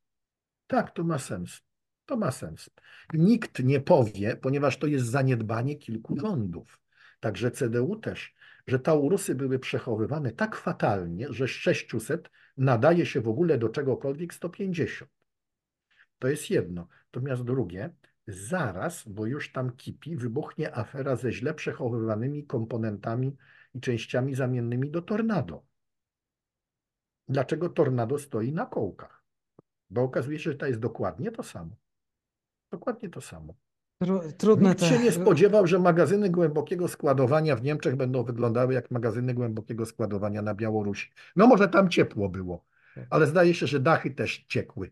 Tak, 0.68 0.92
to 0.92 1.04
ma 1.04 1.20
sens. 1.20 1.65
To 2.06 2.18
ma 2.18 2.32
sens. 2.32 2.70
Nikt 3.14 3.64
nie 3.64 3.80
powie, 3.82 4.36
ponieważ 4.36 4.78
to 4.78 4.88
jest 4.88 5.06
zaniedbanie 5.06 5.76
kilku 5.76 6.20
rządów, 6.20 6.80
także 7.20 7.52
CDU 7.52 7.96
też, 7.96 8.36
że 8.68 8.80
Taurusy 8.80 9.36
były 9.36 9.60
przechowywane 9.60 10.32
tak 10.32 10.56
fatalnie, 10.56 11.28
że 11.30 11.48
z 11.48 11.52
600 11.52 12.30
nadaje 12.58 13.06
się 13.06 13.22
w 13.22 13.28
ogóle 13.28 13.58
do 13.58 13.70
czegokolwiek 13.70 14.34
150. 14.34 15.12
To 16.20 16.28
jest 16.28 16.50
jedno. 16.50 16.88
Natomiast 17.06 17.44
drugie, 17.44 17.90
zaraz, 18.28 19.08
bo 19.08 19.26
już 19.26 19.52
tam 19.52 19.72
kipi, 19.72 20.16
wybuchnie 20.16 20.78
afera 20.78 21.16
ze 21.16 21.32
źle 21.32 21.54
przechowywanymi 21.54 22.46
komponentami 22.46 23.38
i 23.74 23.80
częściami 23.80 24.36
zamiennymi 24.36 24.92
do 24.92 25.02
tornado. 25.02 25.66
Dlaczego 27.28 27.70
tornado 27.70 28.20
stoi 28.20 28.52
na 28.52 28.66
kołkach? 28.66 29.24
Bo 29.90 30.02
okazuje 30.04 30.40
się, 30.40 30.52
że 30.52 30.58
to 30.58 30.66
jest 30.66 30.80
dokładnie 30.80 31.32
to 31.32 31.44
samo. 31.44 31.76
Dokładnie 32.76 33.10
to 33.10 33.22
samo. 33.22 33.54
Trudne 34.38 34.70
Nikt 34.70 34.84
się 34.84 35.00
nie 35.00 35.12
spodziewał, 35.12 35.68
że 35.68 35.80
magazyny 35.80 36.30
głębokiego 36.30 36.88
składowania 36.88 37.56
w 37.56 37.64
Niemczech 37.64 37.96
będą 37.96 38.24
wyglądały 38.24 38.74
jak 38.74 38.92
magazyny 38.92 39.34
głębokiego 39.34 39.86
składowania 39.86 40.42
na 40.42 40.56
Białorusi. 40.56 41.12
No 41.36 41.48
może 41.48 41.68
tam 41.68 41.90
ciepło 41.90 42.30
było, 42.30 42.66
ale 43.10 43.28
zdaje 43.28 43.54
się, 43.54 43.68
że 43.68 43.80
dachy 43.80 44.12
też 44.12 44.46
ciekły. 44.50 44.92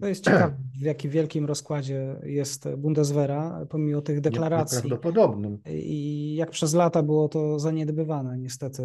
To 0.00 0.06
jest 0.06 0.24
ciekawe, 0.24 0.56
w 0.80 0.80
jakim 0.80 1.10
wielkim 1.10 1.46
rozkładzie 1.46 2.16
jest 2.22 2.68
Bundeswehra, 2.76 3.66
pomimo 3.70 4.00
tych 4.00 4.20
deklaracji. 4.20 4.78
Prawdopodobnym. 4.78 5.58
I 5.66 6.34
jak 6.34 6.50
przez 6.50 6.74
lata 6.74 7.02
było 7.02 7.28
to 7.28 7.58
zaniedbywane, 7.58 8.38
niestety. 8.38 8.82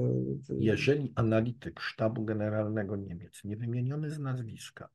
Jeżeli 0.49 1.13
analityk 1.15 1.79
sztabu 1.79 2.25
generalnego 2.25 2.95
Niemiec, 2.95 3.43
niewymieniony 3.43 4.09
z 4.09 4.19
nazwiska, 4.19 4.89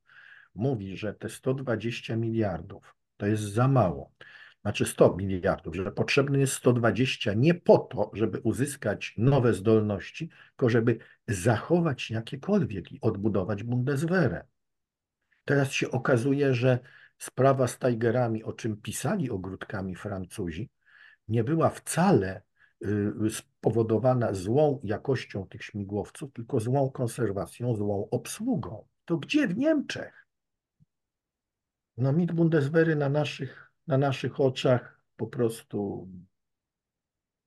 mówi, 0.54 0.96
że 0.96 1.14
te 1.14 1.28
120 1.28 2.16
miliardów 2.16 2.95
to 3.16 3.26
jest 3.26 3.42
za 3.42 3.68
mało, 3.68 4.12
znaczy 4.62 4.84
100 4.84 5.16
miliardów, 5.16 5.76
że 5.76 5.92
potrzebne 5.92 6.38
jest 6.38 6.52
120 6.52 7.34
nie 7.34 7.54
po 7.54 7.78
to, 7.78 8.10
żeby 8.14 8.38
uzyskać 8.38 9.14
nowe 9.18 9.54
zdolności, 9.54 10.30
tylko 10.48 10.68
żeby 10.68 10.98
zachować 11.28 12.10
jakiekolwiek 12.10 12.92
i 12.92 13.00
odbudować 13.00 13.62
Bundeswehrę. 13.62 14.44
Teraz 15.44 15.72
się 15.72 15.90
okazuje, 15.90 16.54
że 16.54 16.78
sprawa 17.18 17.68
z 17.68 17.78
Tigerami, 17.78 18.44
o 18.44 18.52
czym 18.52 18.76
pisali 18.76 19.30
ogródkami 19.30 19.94
Francuzi, 19.94 20.70
nie 21.28 21.44
była 21.44 21.70
wcale 21.70 22.42
y, 22.84 23.12
spowodowana 23.30 24.34
złą 24.34 24.80
jakością 24.84 25.46
tych 25.46 25.64
śmigłowców, 25.64 26.32
tylko 26.32 26.60
złą 26.60 26.90
konserwacją, 26.90 27.76
złą 27.76 28.08
obsługą. 28.10 28.86
To 29.04 29.16
gdzie 29.16 29.48
w 29.48 29.56
Niemczech? 29.56 30.25
No 31.96 32.12
mit 32.12 32.32
Bundeswehry 32.32 32.96
na 32.96 33.08
naszych, 33.08 33.72
na 33.86 33.98
naszych 33.98 34.40
oczach 34.40 35.00
po 35.16 35.26
prostu, 35.26 36.08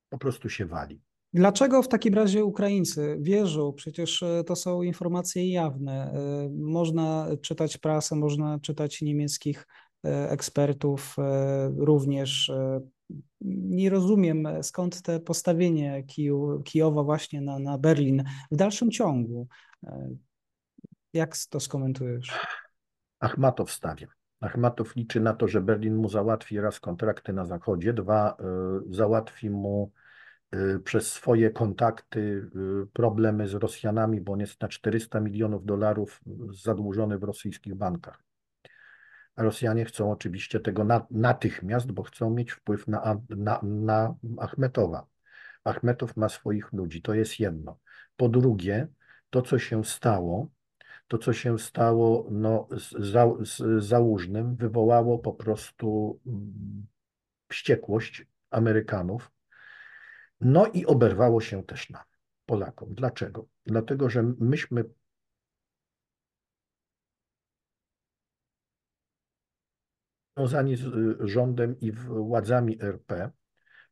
po 0.08 0.18
prostu 0.18 0.48
się 0.48 0.66
wali. 0.66 1.00
Dlaczego 1.32 1.82
w 1.82 1.88
takim 1.88 2.14
razie 2.14 2.44
Ukraińcy 2.44 3.18
wierzą? 3.20 3.72
Przecież 3.72 4.22
e, 4.22 4.44
to 4.44 4.56
są 4.56 4.82
informacje 4.82 5.50
jawne. 5.50 6.12
E, 6.12 6.48
można 6.52 7.28
czytać 7.42 7.78
prasę, 7.78 8.16
można 8.16 8.58
czytać 8.58 9.02
niemieckich 9.02 9.66
e, 10.04 10.30
ekspertów 10.30 11.16
również. 11.76 12.52
Nie 13.40 13.90
rozumiem, 13.90 14.48
skąd 14.62 15.02
te 15.02 15.20
postawienie 15.20 16.04
Kijowa 16.64 17.02
właśnie 17.02 17.40
na, 17.40 17.58
na 17.58 17.78
Berlin 17.78 18.24
w 18.50 18.56
dalszym 18.56 18.90
ciągu. 18.90 19.48
Jak 21.12 21.36
to 21.50 21.60
skomentujesz? 21.60 22.32
Achmatow 23.20 23.70
stawia. 23.70 24.19
Achmatow 24.40 24.96
liczy 24.96 25.20
na 25.20 25.34
to, 25.34 25.48
że 25.48 25.60
Berlin 25.60 25.96
mu 25.96 26.08
załatwi 26.08 26.60
raz 26.60 26.80
kontrakty 26.80 27.32
na 27.32 27.44
Zachodzie, 27.44 27.92
dwa 27.92 28.36
y, 28.90 28.94
załatwi 28.94 29.50
mu 29.50 29.92
y, 30.54 30.80
przez 30.84 31.12
swoje 31.12 31.50
kontakty 31.50 32.20
y, 32.20 32.50
problemy 32.92 33.48
z 33.48 33.54
Rosjanami, 33.54 34.20
bo 34.20 34.32
on 34.32 34.40
jest 34.40 34.60
na 34.60 34.68
400 34.68 35.20
milionów 35.20 35.64
dolarów 35.64 36.20
zadłużony 36.64 37.18
w 37.18 37.22
rosyjskich 37.22 37.74
bankach. 37.74 38.22
A 39.36 39.42
Rosjanie 39.42 39.84
chcą 39.84 40.12
oczywiście 40.12 40.60
tego 40.60 40.86
natychmiast, 41.10 41.92
bo 41.92 42.02
chcą 42.02 42.30
mieć 42.30 42.52
wpływ 42.52 42.88
na, 42.88 43.20
na, 43.28 43.60
na 43.62 44.14
Achmetowa. 44.38 45.06
Achmetow 45.64 46.16
ma 46.16 46.28
swoich 46.28 46.72
ludzi, 46.72 47.02
to 47.02 47.14
jest 47.14 47.40
jedno. 47.40 47.78
Po 48.16 48.28
drugie, 48.28 48.88
to 49.30 49.42
co 49.42 49.58
się 49.58 49.84
stało, 49.84 50.48
to, 51.10 51.18
co 51.18 51.32
się 51.32 51.58
stało 51.58 52.28
no, 52.30 52.68
z, 52.70 52.90
za, 52.90 53.26
z 53.40 53.84
Załużnym, 53.84 54.56
wywołało 54.56 55.18
po 55.18 55.32
prostu 55.32 56.20
mm, 56.26 56.86
wściekłość 57.48 58.26
Amerykanów. 58.50 59.30
No 60.40 60.66
i 60.66 60.86
oberwało 60.86 61.40
się 61.40 61.62
też 61.62 61.90
nam, 61.90 62.04
Polakom. 62.46 62.94
Dlaczego? 62.94 63.46
Dlatego, 63.66 64.10
że 64.10 64.22
myśmy 64.38 64.84
związani 70.36 70.76
z 70.76 70.84
y, 70.84 71.28
rządem 71.28 71.80
i 71.80 71.92
władzami 71.92 72.82
RP 72.82 73.30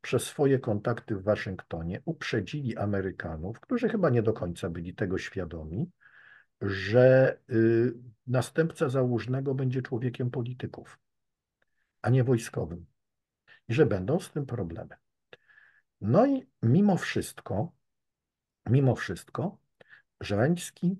przez 0.01 0.23
swoje 0.23 0.59
kontakty 0.59 1.17
w 1.17 1.23
Waszyngtonie 1.23 2.03
uprzedzili 2.05 2.77
Amerykanów, 2.77 3.61
którzy 3.61 3.89
chyba 3.89 4.11
nie 4.11 4.23
do 4.23 4.33
końca 4.33 4.71
byli 4.71 4.95
tego 4.95 5.19
świadomi, 5.19 5.91
że 6.61 7.39
y, 7.51 7.95
następca 8.27 8.89
założnego 8.89 9.55
będzie 9.55 9.83
człowiekiem 9.83 10.31
polityków, 10.31 10.99
a 12.03 12.11
nie 12.11 12.25
wojskowym. 12.25 12.87
I 13.69 13.75
że 13.75 13.87
będą 13.87 14.21
z 14.21 14.31
tym 14.31 14.47
problemy. 14.47 14.97
No 16.01 16.27
i 16.27 16.47
mimo 16.63 16.97
wszystko, 16.97 17.73
mimo 18.67 18.95
wszystko, 18.95 19.59
Żeleński 20.21 20.97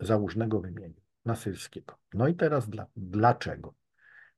założnego 0.00 0.60
wymienił 0.60 1.00
na 1.24 1.36
Syrskiego. 1.36 1.98
No 2.14 2.28
i 2.28 2.34
teraz 2.34 2.68
dla, 2.68 2.86
dlaczego? 2.96 3.74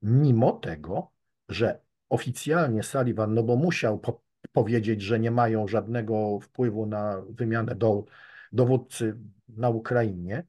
Mimo 0.02 0.52
tego, 0.52 1.10
że 1.48 1.80
oficjalnie 2.08 2.82
Sullivan, 2.82 3.34
no 3.34 3.42
bo 3.42 3.56
musiał 3.56 3.98
po, 3.98 4.22
powiedzieć, 4.52 5.02
że 5.02 5.20
nie 5.20 5.30
mają 5.30 5.68
żadnego 5.68 6.40
wpływu 6.40 6.86
na 6.86 7.22
wymianę 7.30 7.74
do, 7.74 8.04
dowódcy 8.52 9.16
na 9.48 9.68
Ukrainie, 9.68 10.44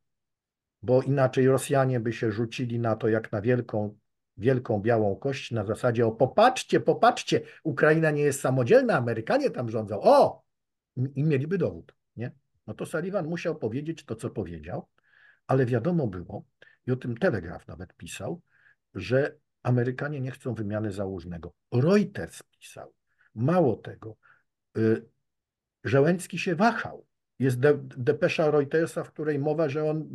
bo 0.81 1.01
inaczej 1.01 1.47
Rosjanie 1.47 1.99
by 1.99 2.13
się 2.13 2.31
rzucili 2.31 2.79
na 2.79 2.95
to 2.95 3.07
jak 3.07 3.31
na 3.31 3.41
wielką, 3.41 3.97
wielką 4.37 4.81
białą 4.81 5.15
kość 5.15 5.51
na 5.51 5.65
zasadzie 5.65 6.07
o 6.07 6.11
popatrzcie, 6.11 6.79
popatrzcie, 6.79 7.41
Ukraina 7.63 8.11
nie 8.11 8.21
jest 8.21 8.41
samodzielna, 8.41 8.97
Amerykanie 8.97 9.49
tam 9.49 9.69
rządzą, 9.69 10.01
o! 10.01 10.43
I 11.15 11.23
mieliby 11.23 11.57
dowód, 11.57 11.95
nie? 12.15 12.31
No 12.67 12.73
to 12.73 12.85
Sullivan 12.85 13.27
musiał 13.27 13.55
powiedzieć 13.55 14.05
to, 14.05 14.15
co 14.15 14.29
powiedział, 14.29 14.87
ale 15.47 15.65
wiadomo 15.65 16.07
było, 16.07 16.45
i 16.87 16.91
o 16.91 16.95
tym 16.95 17.17
Telegraf 17.17 17.67
nawet 17.67 17.93
pisał, 17.93 18.41
że 18.95 19.37
Amerykanie 19.63 20.21
nie 20.21 20.31
chcą 20.31 20.53
wymiany 20.53 20.91
założnego. 20.91 21.53
Reuters 21.73 22.43
pisał. 22.43 22.93
Mało 23.35 23.75
tego, 23.75 24.17
y, 24.77 25.05
Żeleński 25.83 26.39
się 26.39 26.55
wahał. 26.55 27.05
Jest 27.39 27.59
de, 27.59 27.77
depesza 27.97 28.51
Reutersa, 28.51 29.03
w 29.03 29.11
której 29.11 29.39
mowa, 29.39 29.69
że 29.69 29.89
on 29.89 30.09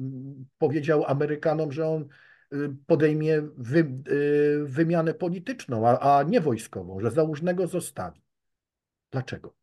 powiedział 0.59 1.05
Amerykanom, 1.05 1.73
że 1.73 1.87
on 1.89 2.09
y, 2.53 2.77
podejmie 2.87 3.43
wy, 3.57 3.79
y, 4.09 4.65
wymianę 4.65 5.15
polityczną, 5.15 5.89
a, 5.89 6.19
a 6.19 6.23
nie 6.23 6.41
wojskową, 6.41 7.01
że 7.01 7.11
założnego 7.11 7.67
zostawi. 7.67 8.23
Dlaczego? 9.11 9.55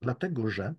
Dlatego, 0.00 0.48
że 0.48 0.74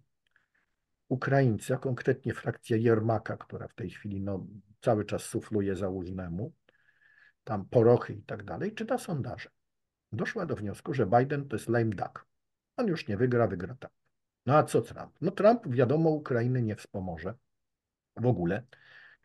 Ukraińcy, 1.10 1.74
a 1.74 1.78
konkretnie 1.78 2.34
frakcja 2.34 2.78
Jermaka, 2.78 3.38
która 3.38 3.68
w 3.68 3.74
tej 3.74 3.90
chwili 3.90 4.22
no, 4.22 4.48
cały 4.82 5.06
czas 5.06 5.24
sufluje 5.24 5.76
założnemu, 5.76 6.54
tam 7.44 7.66
porochy 7.66 8.14
i 8.14 8.24
tak 8.24 8.44
dalej, 8.44 8.74
czyta 8.74 8.98
sondaże. 8.98 9.50
Doszła 10.12 10.46
do 10.46 10.56
wniosku, 10.56 10.94
że 10.94 11.06
Biden 11.06 11.48
to 11.48 11.56
jest 11.56 11.70
lame 11.70 11.96
duck. 11.96 12.26
On 12.78 12.88
już 12.88 13.08
nie 13.08 13.18
wygra, 13.18 13.48
wygra 13.48 13.76
Trump. 13.76 14.03
No 14.46 14.58
a 14.58 14.64
co 14.64 14.82
Trump? 14.82 15.12
No 15.22 15.32
Trump, 15.32 15.68
wiadomo, 15.68 16.10
Ukrainy 16.10 16.62
nie 16.62 16.76
wspomoże 16.76 17.34
w 18.16 18.26
ogóle, 18.26 18.64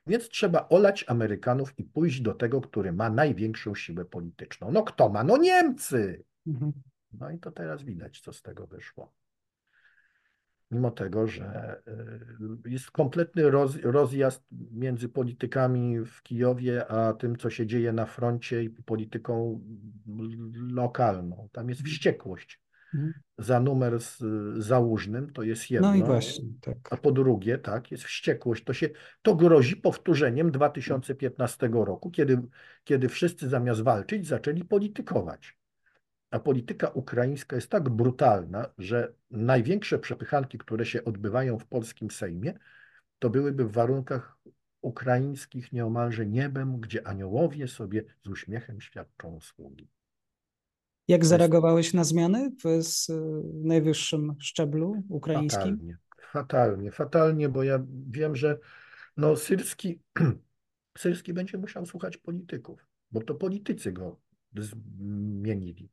więc 0.07 0.29
trzeba 0.29 0.69
olać 0.69 1.05
Amerykanów 1.09 1.79
i 1.79 1.85
pójść 1.85 2.21
do 2.21 2.35
tego, 2.35 2.61
który 2.61 2.93
ma 2.93 3.11
największą 3.11 3.75
siłę 3.75 4.05
polityczną. 4.05 4.73
No 4.73 4.83
kto 4.83 5.09
ma? 5.09 5.25
No 5.25 5.37
Niemcy! 5.37 6.25
Mhm. 6.47 6.73
No 7.13 7.31
i 7.31 7.39
to 7.39 7.51
teraz 7.51 7.83
widać, 7.83 8.21
co 8.21 8.33
z 8.33 8.43
tego 8.43 8.67
wyszło 8.67 9.13
mimo 10.71 10.91
tego, 10.91 11.27
że 11.27 11.81
y, 12.65 12.71
jest 12.71 12.91
kompletny 12.91 13.51
roz, 13.51 13.77
rozjazd 13.83 14.45
między 14.73 15.09
politykami 15.09 16.05
w 16.05 16.23
Kijowie, 16.23 16.91
a 16.91 17.13
tym, 17.13 17.37
co 17.37 17.51
się 17.51 17.67
dzieje 17.67 17.93
na 17.93 18.07
froncie 18.07 18.63
i 18.63 18.71
polityką 18.71 19.61
lokalną. 20.71 21.49
Tam 21.53 21.69
jest 21.69 21.81
mhm. 21.81 21.95
wściekłość. 21.95 22.61
Mhm. 22.95 23.13
Za 23.39 23.61
numer 23.61 24.01
z 24.01 24.19
załóżnym 24.65 25.33
to 25.33 25.43
jest 25.43 25.71
jedno, 25.71 25.89
no 25.89 25.95
i 25.95 26.03
właśnie, 26.03 26.45
tak. 26.61 26.77
a 26.91 26.97
po 26.97 27.13
drugie, 27.13 27.59
tak, 27.59 27.91
jest 27.91 28.05
wściekłość. 28.05 28.65
To, 28.65 28.73
się, 28.73 28.89
to 29.23 29.35
grozi 29.35 29.77
powtórzeniem 29.77 30.51
2015 30.51 31.69
roku, 31.73 32.11
kiedy, 32.11 32.43
kiedy 32.85 33.09
wszyscy 33.09 33.49
zamiast 33.49 33.81
walczyć 33.81 34.27
zaczęli 34.27 34.65
politykować. 34.65 35.59
A 36.31 36.39
polityka 36.39 36.89
ukraińska 36.89 37.57
jest 37.57 37.71
tak 37.71 37.89
brutalna, 37.89 38.71
że 38.79 39.13
największe 39.31 39.99
przepychanki, 39.99 40.59
które 40.59 40.87
się 40.87 41.05
odbywają 41.05 41.59
w 41.59 41.67
polskim 41.67 42.11
Sejmie, 42.11 42.55
to 43.19 43.31
byłyby 43.31 43.65
w 43.65 43.73
warunkach 43.73 44.39
ukraińskich 44.83 45.73
nieomalże 45.73 46.27
niebem, 46.27 46.81
gdzie 46.81 47.07
aniołowie 47.07 47.69
sobie 47.69 48.05
z 48.25 48.29
uśmiechem 48.29 48.81
świadczą 48.81 49.29
usługi. 49.35 49.89
Jak 51.09 51.25
zareagowałeś 51.25 51.95
na 51.95 52.05
zmiany 52.05 52.51
w 52.65 52.83
najwyższym 53.65 54.35
szczeblu 54.39 55.03
ukraińskim? 55.09 55.63
Fatalnie, 55.63 55.99
fatalnie, 56.33 56.91
fatalnie, 56.91 57.49
bo 57.49 57.63
ja 57.63 57.85
wiem, 58.11 58.37
że 58.37 58.59
no, 59.17 59.37
Syrski, 59.37 60.01
Syrski 60.99 61.33
będzie 61.33 61.59
musiał 61.59 61.87
słuchać 61.87 62.17
polityków, 62.17 62.87
bo 63.11 63.23
to 63.23 63.35
politycy 63.35 63.93
go 63.93 64.21
zmienili. 64.57 65.91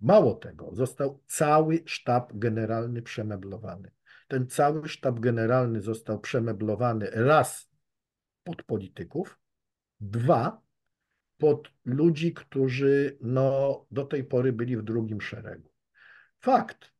Mało 0.00 0.34
tego, 0.34 0.74
został 0.74 1.20
cały 1.26 1.82
sztab 1.84 2.32
generalny 2.34 3.02
przemeblowany. 3.02 3.90
Ten 4.28 4.46
cały 4.46 4.88
sztab 4.88 5.20
generalny 5.20 5.80
został 5.80 6.20
przemeblowany 6.20 7.10
raz 7.10 7.70
pod 8.44 8.62
polityków, 8.62 9.38
dwa 10.00 10.65
pod 11.38 11.72
ludzi, 11.84 12.34
którzy 12.34 13.16
no, 13.20 13.86
do 13.90 14.04
tej 14.04 14.24
pory 14.24 14.52
byli 14.52 14.76
w 14.76 14.82
drugim 14.82 15.20
szeregu. 15.20 15.70
Fakt, 16.40 16.92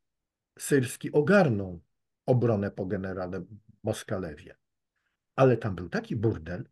Syrski 0.59 1.13
ogarnął 1.13 1.81
obronę 2.27 2.71
po 2.71 2.87
generale 2.87 3.45
Moskalewie, 3.83 4.57
ale 5.37 5.57
tam 5.57 5.75
był 5.75 5.89
taki 5.89 6.17
burdel, 6.17 6.65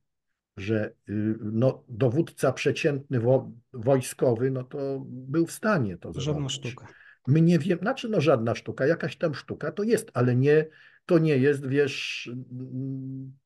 że 0.56 0.94
y, 1.08 1.36
no, 1.40 1.84
dowódca 1.88 2.52
przeciętny 2.52 3.20
wo, 3.20 3.52
wojskowy, 3.72 4.50
no 4.50 4.64
to 4.64 5.02
był 5.06 5.46
w 5.46 5.52
stanie 5.52 5.98
to 5.98 6.12
zrobić. 6.12 6.24
Żadna 6.24 6.48
sztuka. 6.48 6.86
My 7.26 7.40
nie 7.40 7.58
wiemy, 7.58 7.80
znaczy 7.80 8.08
no 8.08 8.20
żadna 8.20 8.54
sztuka, 8.54 8.86
jakaś 8.86 9.16
tam 9.16 9.34
sztuka 9.34 9.72
to 9.72 9.82
jest, 9.82 10.10
ale 10.14 10.36
nie, 10.36 10.66
to 11.06 11.18
nie 11.18 11.36
jest, 11.36 11.66
wiesz, 11.66 12.30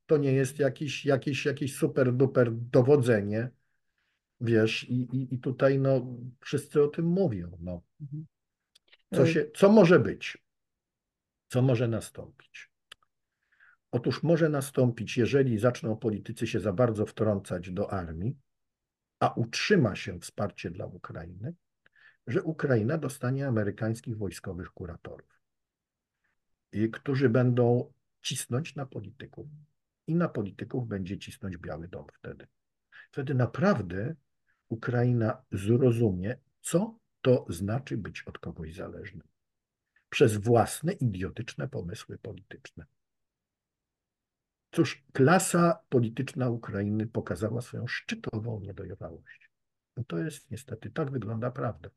to 0.05 0.17
nie 0.17 0.33
jest 0.33 0.59
jakiś, 0.59 1.05
jakiś, 1.05 1.45
jakiś 1.45 1.75
super 1.75 2.13
duper 2.13 2.51
dowodzenie, 2.51 3.49
wiesz, 4.41 4.83
i, 4.89 4.93
i, 4.93 5.33
i 5.35 5.39
tutaj 5.39 5.79
no 5.79 6.17
wszyscy 6.39 6.83
o 6.83 6.87
tym 6.87 7.05
mówią, 7.05 7.57
no. 7.59 7.81
Mhm. 8.01 8.25
Co, 9.13 9.25
się, 9.25 9.45
co 9.55 9.71
może 9.71 9.99
być? 9.99 10.37
Co 11.47 11.61
może 11.61 11.87
nastąpić? 11.87 12.71
Otóż 13.91 14.23
może 14.23 14.49
nastąpić, 14.49 15.17
jeżeli 15.17 15.59
zaczną 15.59 15.97
politycy 15.97 16.47
się 16.47 16.59
za 16.59 16.73
bardzo 16.73 17.05
wtrącać 17.05 17.71
do 17.71 17.91
armii, 17.91 18.37
a 19.19 19.33
utrzyma 19.33 19.95
się 19.95 20.19
wsparcie 20.19 20.71
dla 20.71 20.85
Ukrainy, 20.85 21.53
że 22.27 22.43
Ukraina 22.43 22.97
dostanie 22.97 23.47
amerykańskich 23.47 24.17
wojskowych 24.17 24.69
kuratorów, 24.71 25.41
którzy 26.93 27.29
będą 27.29 27.93
cisnąć 28.21 28.75
na 28.75 28.85
polityków. 28.85 29.47
I 30.07 30.15
na 30.15 30.29
polityków 30.29 30.87
będzie 30.87 31.17
cisnąć 31.17 31.57
Biały 31.57 31.87
Dom 31.87 32.05
wtedy. 32.13 32.47
Wtedy 33.11 33.35
naprawdę 33.35 34.15
Ukraina 34.69 35.41
zrozumie, 35.51 36.37
co 36.61 36.95
to 37.21 37.45
znaczy 37.49 37.97
być 37.97 38.23
od 38.23 38.37
kogoś 38.37 38.75
zależnym. 38.75 39.27
Przez 40.09 40.37
własne 40.37 40.93
idiotyczne 40.93 41.67
pomysły 41.67 42.17
polityczne. 42.17 42.85
Cóż, 44.71 45.03
klasa 45.13 45.79
polityczna 45.89 46.49
Ukrainy 46.49 47.07
pokazała 47.07 47.61
swoją 47.61 47.87
szczytową 47.87 48.59
niedojowałość. 48.59 49.49
No 49.97 50.03
to 50.07 50.17
jest 50.17 50.51
niestety, 50.51 50.91
tak 50.91 51.11
wygląda 51.11 51.51
prawda. 51.51 51.89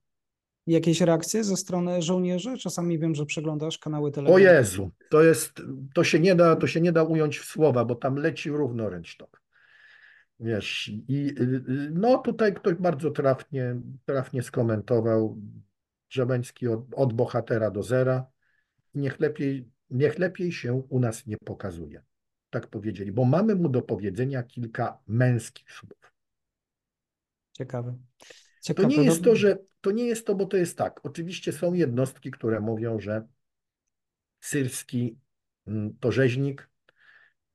Jakieś 0.67 1.01
reakcje 1.01 1.45
ze 1.45 1.57
strony 1.57 2.03
żołnierzy? 2.03 2.59
Czasami 2.59 2.99
wiem, 2.99 3.15
że 3.15 3.27
przeglądasz 3.27 3.79
kanały 3.79 4.13
telewizyjne. 4.13 4.51
O 4.51 4.55
Jezu, 4.55 4.91
to 5.11 5.23
jest, 5.23 5.63
to 5.95 6.05
się 6.05 6.21
nie 6.21 6.35
da, 6.35 6.57
to 6.57 6.67
się 6.67 6.81
nie 6.81 6.93
da 6.93 7.03
ująć 7.03 7.39
w 7.39 7.45
słowa, 7.45 7.85
bo 7.85 7.95
tam 7.95 8.17
leci 8.17 8.51
równoręcztok. 8.51 9.42
Wiesz, 10.43 10.93
i 11.09 11.35
no 11.91 12.19
tutaj 12.19 12.55
ktoś 12.55 12.75
bardzo 12.75 13.11
trafnie, 13.11 13.77
trafnie 14.05 14.43
skomentował 14.43 15.39
Żabeński 16.09 16.69
od, 16.69 16.95
od 16.95 17.13
bohatera 17.13 17.71
do 17.71 17.83
zera. 17.83 18.27
Niech 18.95 19.21
lepiej, 19.21 19.69
niech 19.91 20.19
lepiej 20.19 20.53
się 20.53 20.75
u 20.89 21.01
nas 21.01 21.27
nie 21.27 21.37
pokazuje 21.45 22.03
tak 22.53 22.67
powiedzieli, 22.67 23.13
bo 23.13 23.25
mamy 23.25 23.55
mu 23.55 23.69
do 23.69 23.83
powiedzenia 23.83 24.43
kilka 24.43 24.99
męskich 25.07 25.73
słów. 25.73 26.13
Ciekawe. 27.53 27.99
Ciekawe. 28.63 28.89
To 28.89 28.97
nie 28.97 29.05
jest 29.05 29.25
to, 29.25 29.37
że 29.37 29.59
to 29.81 29.91
nie 29.91 30.05
jest 30.05 30.27
to, 30.27 30.35
bo 30.35 30.47
to 30.47 30.57
jest 30.57 30.79
tak. 30.79 31.01
Oczywiście 31.03 31.53
są 31.53 31.75
jednostki, 31.75 32.31
które 32.31 32.61
mówią, 32.61 33.01
że 33.01 33.27
syrski 34.41 35.19
mm, 35.67 35.97
to 36.01 36.13
rzeźnik 36.13 36.69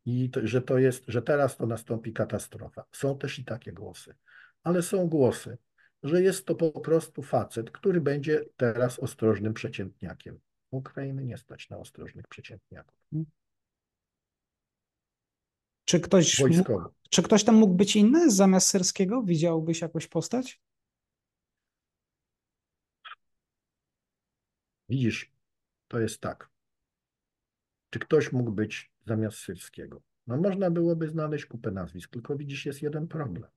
i 0.07 0.29
to, 0.29 0.47
że 0.47 0.61
to 0.61 0.77
jest, 0.77 1.03
że 1.07 1.21
teraz 1.21 1.57
to 1.57 1.65
nastąpi 1.65 2.13
katastrofa. 2.13 2.85
Są 2.91 3.17
też 3.17 3.39
i 3.39 3.45
takie 3.45 3.71
głosy, 3.71 4.15
ale 4.63 4.81
są 4.81 5.07
głosy, 5.07 5.57
że 6.03 6.21
jest 6.21 6.45
to 6.45 6.55
po 6.55 6.71
prostu 6.71 7.21
facet, 7.21 7.71
który 7.71 8.01
będzie 8.01 8.45
teraz 8.57 8.99
ostrożnym 8.99 9.53
przeciętniakiem. 9.53 10.39
Ukrainy 10.71 11.25
nie 11.25 11.37
stać 11.37 11.69
na 11.69 11.77
ostrożnych 11.77 12.27
przeciętniaków. 12.27 12.99
Czy 15.85 15.99
ktoś, 15.99 16.43
czy 17.09 17.23
ktoś 17.23 17.43
tam 17.43 17.55
mógł 17.55 17.73
być 17.73 17.95
inny 17.95 18.31
zamiast 18.31 18.67
Syrskiego? 18.67 19.23
Widziałbyś 19.23 19.81
jakąś 19.81 20.07
postać? 20.07 20.61
Widzisz, 24.89 25.31
to 25.87 25.99
jest 25.99 26.21
tak. 26.21 26.56
Czy 27.89 28.00
ktoś 28.00 28.32
mógł 28.32 28.52
być 28.52 28.91
zamiast 29.06 29.38
Syrskiego? 29.38 30.02
No 30.28 30.38
można 30.38 30.71
byłoby 30.71 31.08
znaleźć 31.08 31.45
kupę 31.45 31.71
nazwisk, 31.71 32.12
tylko 32.12 32.36
widzisz, 32.36 32.65
jest 32.65 32.82
jeden 32.82 33.08
problem. 33.08 33.50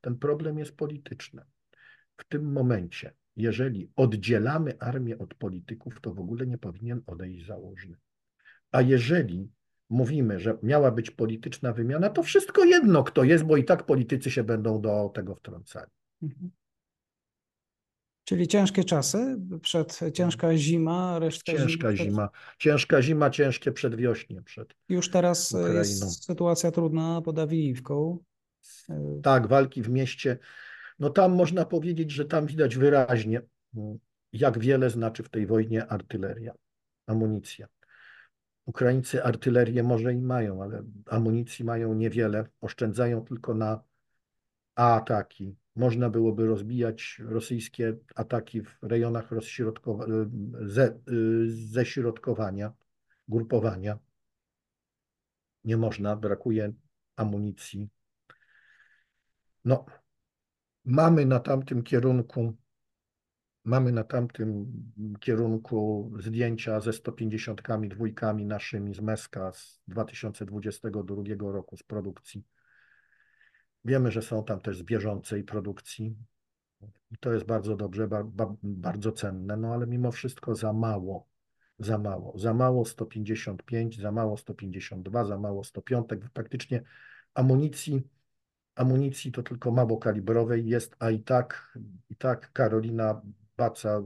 Ten 0.00 0.16
problem 0.16 0.58
jest 0.58 0.76
polityczny. 0.76 1.42
W 2.16 2.24
tym 2.24 2.52
momencie, 2.52 3.12
jeżeli 3.36 3.90
oddzielamy 3.96 4.78
armię 4.78 5.18
od 5.18 5.34
polityków, 5.34 6.00
to 6.00 6.14
w 6.14 6.20
ogóle 6.20 6.46
nie 6.46 6.58
powinien 6.58 7.02
odejść 7.06 7.46
założny. 7.46 7.96
A 8.72 8.82
jeżeli 8.82 9.50
mówimy, 9.90 10.40
że 10.40 10.58
miała 10.62 10.90
być 10.90 11.10
polityczna 11.10 11.72
wymiana, 11.72 12.10
to 12.10 12.22
wszystko 12.22 12.64
jedno, 12.64 13.04
kto 13.04 13.24
jest, 13.24 13.44
bo 13.44 13.56
i 13.56 13.64
tak 13.64 13.86
politycy 13.86 14.30
się 14.30 14.44
będą 14.44 14.80
do 14.80 15.10
tego 15.14 15.34
wtrącali. 15.34 15.90
Mhm. 16.22 16.50
Czyli 18.28 18.48
ciężkie 18.48 18.84
czasy, 18.84 19.38
przed 19.62 20.00
ciężka 20.12 20.56
zima, 20.56 21.18
resztka 21.18 21.52
Ciężka 21.52 21.96
zima, 21.96 22.10
zima, 22.10 22.28
ciężka 22.58 23.02
zima, 23.02 23.30
ciężkie 23.30 23.72
przedwiośnie 23.72 24.42
przed 24.42 24.74
Już 24.88 25.10
teraz 25.10 25.52
Ukrainą. 25.52 25.74
jest 25.78 26.24
sytuacja 26.24 26.70
trudna 26.70 27.22
pod 27.22 27.38
Awijiwką. 27.38 28.18
Tak, 29.22 29.46
walki 29.46 29.82
w 29.82 29.88
mieście. 29.88 30.38
No 30.98 31.10
tam 31.10 31.34
można 31.34 31.64
powiedzieć, 31.64 32.10
że 32.10 32.24
tam 32.24 32.46
widać 32.46 32.76
wyraźnie, 32.76 33.42
jak 34.32 34.58
wiele 34.58 34.90
znaczy 34.90 35.22
w 35.22 35.28
tej 35.28 35.46
wojnie 35.46 35.86
artyleria, 35.86 36.54
amunicja. 37.06 37.66
Ukraińcy 38.66 39.24
artylerię 39.24 39.82
może 39.82 40.14
i 40.14 40.20
mają, 40.20 40.62
ale 40.62 40.82
amunicji 41.06 41.64
mają 41.64 41.94
niewiele, 41.94 42.46
oszczędzają 42.60 43.24
tylko 43.24 43.54
na 43.54 43.82
ataki. 44.74 45.56
Można 45.78 46.10
byłoby 46.10 46.46
rozbijać 46.46 47.22
rosyjskie 47.24 47.96
ataki 48.14 48.62
w 48.62 48.78
rejonach 48.82 49.32
ze, 50.60 50.98
ześrodkowania, 51.46 52.72
grupowania. 53.28 53.98
Nie 55.64 55.76
można, 55.76 56.16
brakuje 56.16 56.72
amunicji. 57.16 57.88
No, 59.64 59.84
mamy 60.84 61.26
na 61.26 61.40
tamtym 61.40 61.82
kierunku 61.82 62.54
Mamy 63.64 63.92
na 63.92 64.04
tamtym 64.04 64.72
kierunku 65.20 66.12
zdjęcia 66.18 66.80
ze 66.80 66.92
150 66.92 67.62
dwójkami 67.88 68.46
naszymi 68.46 68.94
z 68.94 69.00
Meska 69.00 69.52
z 69.52 69.80
2022 69.88 71.52
roku 71.52 71.76
z 71.76 71.82
produkcji. 71.82 72.44
Wiemy, 73.84 74.10
że 74.10 74.22
są 74.22 74.44
tam 74.44 74.60
też 74.60 74.78
z 74.78 74.82
bieżącej 74.82 75.44
produkcji 75.44 76.16
i 77.10 77.18
to 77.18 77.32
jest 77.32 77.46
bardzo 77.46 77.76
dobrze, 77.76 78.08
ba, 78.08 78.24
ba, 78.24 78.54
bardzo 78.62 79.12
cenne, 79.12 79.56
no 79.56 79.74
ale 79.74 79.86
mimo 79.86 80.12
wszystko 80.12 80.54
za 80.54 80.72
mało, 80.72 81.28
za 81.78 81.98
mało, 81.98 82.38
za 82.38 82.54
mało 82.54 82.84
155, 82.84 84.00
za 84.00 84.12
mało 84.12 84.36
152, 84.36 85.24
za 85.24 85.38
mało 85.38 85.64
105, 85.64 86.08
praktycznie 86.32 86.82
amunicji 87.34 88.02
amunicji 88.78 89.32
to 89.32 89.42
tylko 89.42 89.70
małokalibrowej 89.70 90.66
jest, 90.66 90.96
a 90.98 91.10
i 91.10 91.20
tak, 91.20 91.78
i 92.10 92.16
tak 92.16 92.52
Karolina 92.52 93.22
baca 93.56 94.02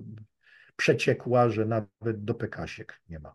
przeciekła, 0.77 1.49
że 1.49 1.67
nawet 1.67 2.25
do 2.25 2.35
pekasiek 2.35 3.01
nie 3.09 3.19
ma. 3.19 3.35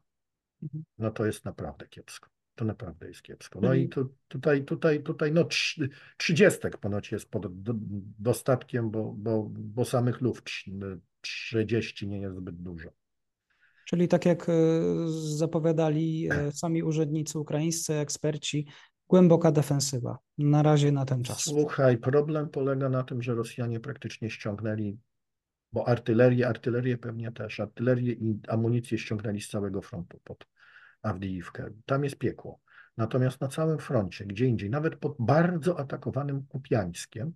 Mhm. 0.63 0.83
No 0.97 1.11
to 1.11 1.25
jest 1.25 1.45
naprawdę 1.45 1.87
kiepsko. 1.87 2.29
To 2.57 2.65
naprawdę 2.65 3.07
jest 3.07 3.21
kiepsko. 3.21 3.59
No 3.61 3.73
i 3.73 3.89
tu, 3.89 4.13
tutaj, 4.27 4.63
tutaj, 4.63 5.03
tutaj, 5.03 5.31
no 5.31 5.43
trzydziestek 6.17 6.77
ponoć 6.77 7.11
jest 7.11 7.29
pod 7.29 7.45
dostatkiem, 8.19 8.91
bo, 8.91 9.13
bo, 9.17 9.47
bo 9.49 9.85
samych 9.85 10.21
luf 10.21 10.43
30 11.21 12.07
nie 12.07 12.19
jest 12.19 12.35
zbyt 12.35 12.55
dużo. 12.55 12.89
Czyli 13.85 14.07
tak 14.07 14.25
jak 14.25 14.49
e, 14.49 14.53
zapowiadali 15.37 16.29
e, 16.31 16.51
sami 16.51 16.83
urzędnicy 16.83 17.39
ukraińscy, 17.39 17.93
eksperci, 17.93 18.67
głęboka 19.07 19.51
defensywa. 19.51 20.17
Na 20.37 20.63
razie 20.63 20.91
na 20.91 21.05
ten 21.05 21.23
czas. 21.23 21.41
Słuchaj, 21.41 21.97
problem 21.97 22.49
polega 22.49 22.89
na 22.89 23.03
tym, 23.03 23.21
że 23.21 23.35
Rosjanie 23.35 23.79
praktycznie 23.79 24.29
ściągnęli 24.29 24.97
bo 25.71 25.87
artylerię, 25.87 26.47
artylerię 26.47 26.97
pewnie 26.97 27.31
też, 27.31 27.59
artylerię 27.59 28.13
i 28.13 28.39
amunicję 28.47 28.97
ściągnęli 28.97 29.41
z 29.41 29.49
całego 29.49 29.81
frontu 29.81 30.19
pod 30.23 30.47
Awdijiwkę. 31.07 31.69
Tam 31.85 32.03
jest 32.03 32.17
piekło. 32.17 32.59
Natomiast 32.97 33.41
na 33.41 33.47
całym 33.47 33.79
froncie, 33.79 34.25
gdzie 34.25 34.45
indziej, 34.45 34.69
nawet 34.69 34.95
pod 34.95 35.15
bardzo 35.19 35.79
atakowanym 35.79 36.45
Kupiańskiem, 36.47 37.33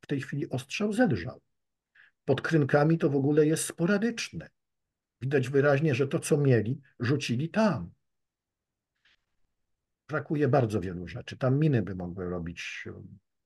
w 0.00 0.06
tej 0.06 0.20
chwili 0.20 0.50
ostrzał 0.50 0.92
zelżał. 0.92 1.40
Pod 2.24 2.40
Krynkami 2.40 2.98
to 2.98 3.10
w 3.10 3.16
ogóle 3.16 3.46
jest 3.46 3.64
sporadyczne. 3.64 4.50
Widać 5.20 5.48
wyraźnie, 5.48 5.94
że 5.94 6.08
to, 6.08 6.18
co 6.18 6.36
mieli, 6.36 6.80
rzucili 7.00 7.48
tam. 7.48 7.90
Brakuje 10.08 10.48
bardzo 10.48 10.80
wielu 10.80 11.08
rzeczy. 11.08 11.36
Tam 11.36 11.58
miny 11.58 11.82
by 11.82 11.94
mogły 11.94 12.30
robić 12.30 12.84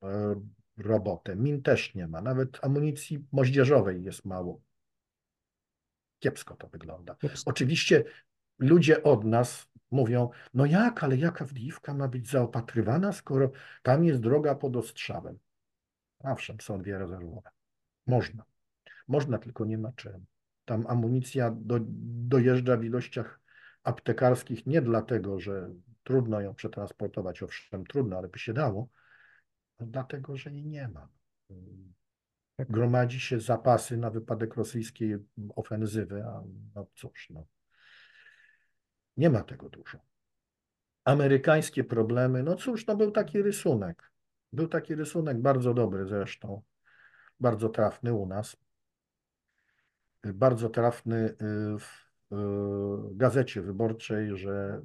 e, 0.03 0.41
robotę. 0.77 1.35
Min 1.35 1.61
też 1.61 1.95
nie 1.95 2.07
ma. 2.07 2.21
Nawet 2.21 2.59
amunicji 2.61 3.25
moździerzowej 3.31 4.03
jest 4.03 4.25
mało. 4.25 4.61
Kiepsko 6.19 6.55
to 6.55 6.67
wygląda. 6.67 7.15
Kiepsko. 7.15 7.51
Oczywiście 7.51 8.03
ludzie 8.59 9.03
od 9.03 9.23
nas 9.23 9.67
mówią, 9.91 10.29
no 10.53 10.65
jak, 10.65 11.03
ale 11.03 11.17
jaka 11.17 11.45
wdiwka 11.45 11.93
ma 11.93 12.07
być 12.07 12.29
zaopatrywana, 12.29 13.11
skoro 13.11 13.51
tam 13.83 14.03
jest 14.03 14.21
droga 14.21 14.55
pod 14.55 14.75
ostrzałem. 14.75 15.39
Owszem, 16.19 16.61
są 16.61 16.81
dwie 16.81 16.97
rezerwowe. 16.97 17.49
Można. 18.07 18.43
Można, 19.07 19.37
tylko 19.37 19.65
nie 19.65 19.77
ma 19.77 19.91
czym. 19.91 20.25
Tam 20.65 20.87
amunicja 20.87 21.51
do, 21.51 21.79
dojeżdża 22.27 22.77
w 22.77 22.83
ilościach 22.83 23.39
aptekarskich 23.83 24.65
nie 24.65 24.81
dlatego, 24.81 25.39
że 25.39 25.69
trudno 26.03 26.41
ją 26.41 26.55
przetransportować, 26.55 27.43
owszem, 27.43 27.85
trudno, 27.85 28.17
ale 28.17 28.27
by 28.27 28.39
się 28.39 28.53
dało, 28.53 28.89
dlatego, 29.79 30.37
że 30.37 30.51
jej 30.51 30.65
nie 30.65 30.87
ma. 30.87 31.09
Tak. 32.55 32.71
Gromadzi 32.71 33.19
się 33.19 33.39
zapasy 33.39 33.97
na 33.97 34.09
wypadek 34.09 34.55
rosyjskiej 34.55 35.17
ofensywy, 35.55 36.23
a 36.23 36.43
no 36.75 36.87
cóż, 36.95 37.29
no. 37.29 37.45
Nie 39.17 39.29
ma 39.29 39.43
tego 39.43 39.69
dużo. 39.69 39.97
Amerykańskie 41.05 41.83
problemy, 41.83 42.43
no 42.43 42.55
cóż, 42.55 42.87
no 42.87 42.95
był 42.95 43.11
taki 43.11 43.41
rysunek. 43.41 44.11
Był 44.53 44.67
taki 44.67 44.95
rysunek, 44.95 45.41
bardzo 45.41 45.73
dobry 45.73 46.07
zresztą, 46.07 46.61
bardzo 47.39 47.69
trafny 47.69 48.13
u 48.13 48.25
nas. 48.25 48.57
Bardzo 50.23 50.69
trafny 50.69 51.15
y, 51.15 51.35
w 51.79 52.05
y, 52.31 52.35
gazecie 53.11 53.61
wyborczej, 53.61 54.37
że 54.37 54.81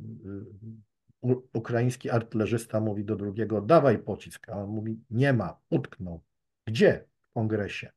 y, 1.24 1.36
ukraiński 1.52 2.10
artylerzysta 2.10 2.80
mówi 2.80 3.04
do 3.04 3.16
drugiego, 3.16 3.60
dawaj 3.60 3.98
pocisk, 3.98 4.48
a 4.48 4.52
on 4.52 4.70
mówi, 4.70 5.00
nie 5.10 5.32
ma, 5.32 5.60
utknął. 5.70 6.22
Gdzie? 6.66 7.04
W 7.30 7.32
kongresie. 7.32 7.92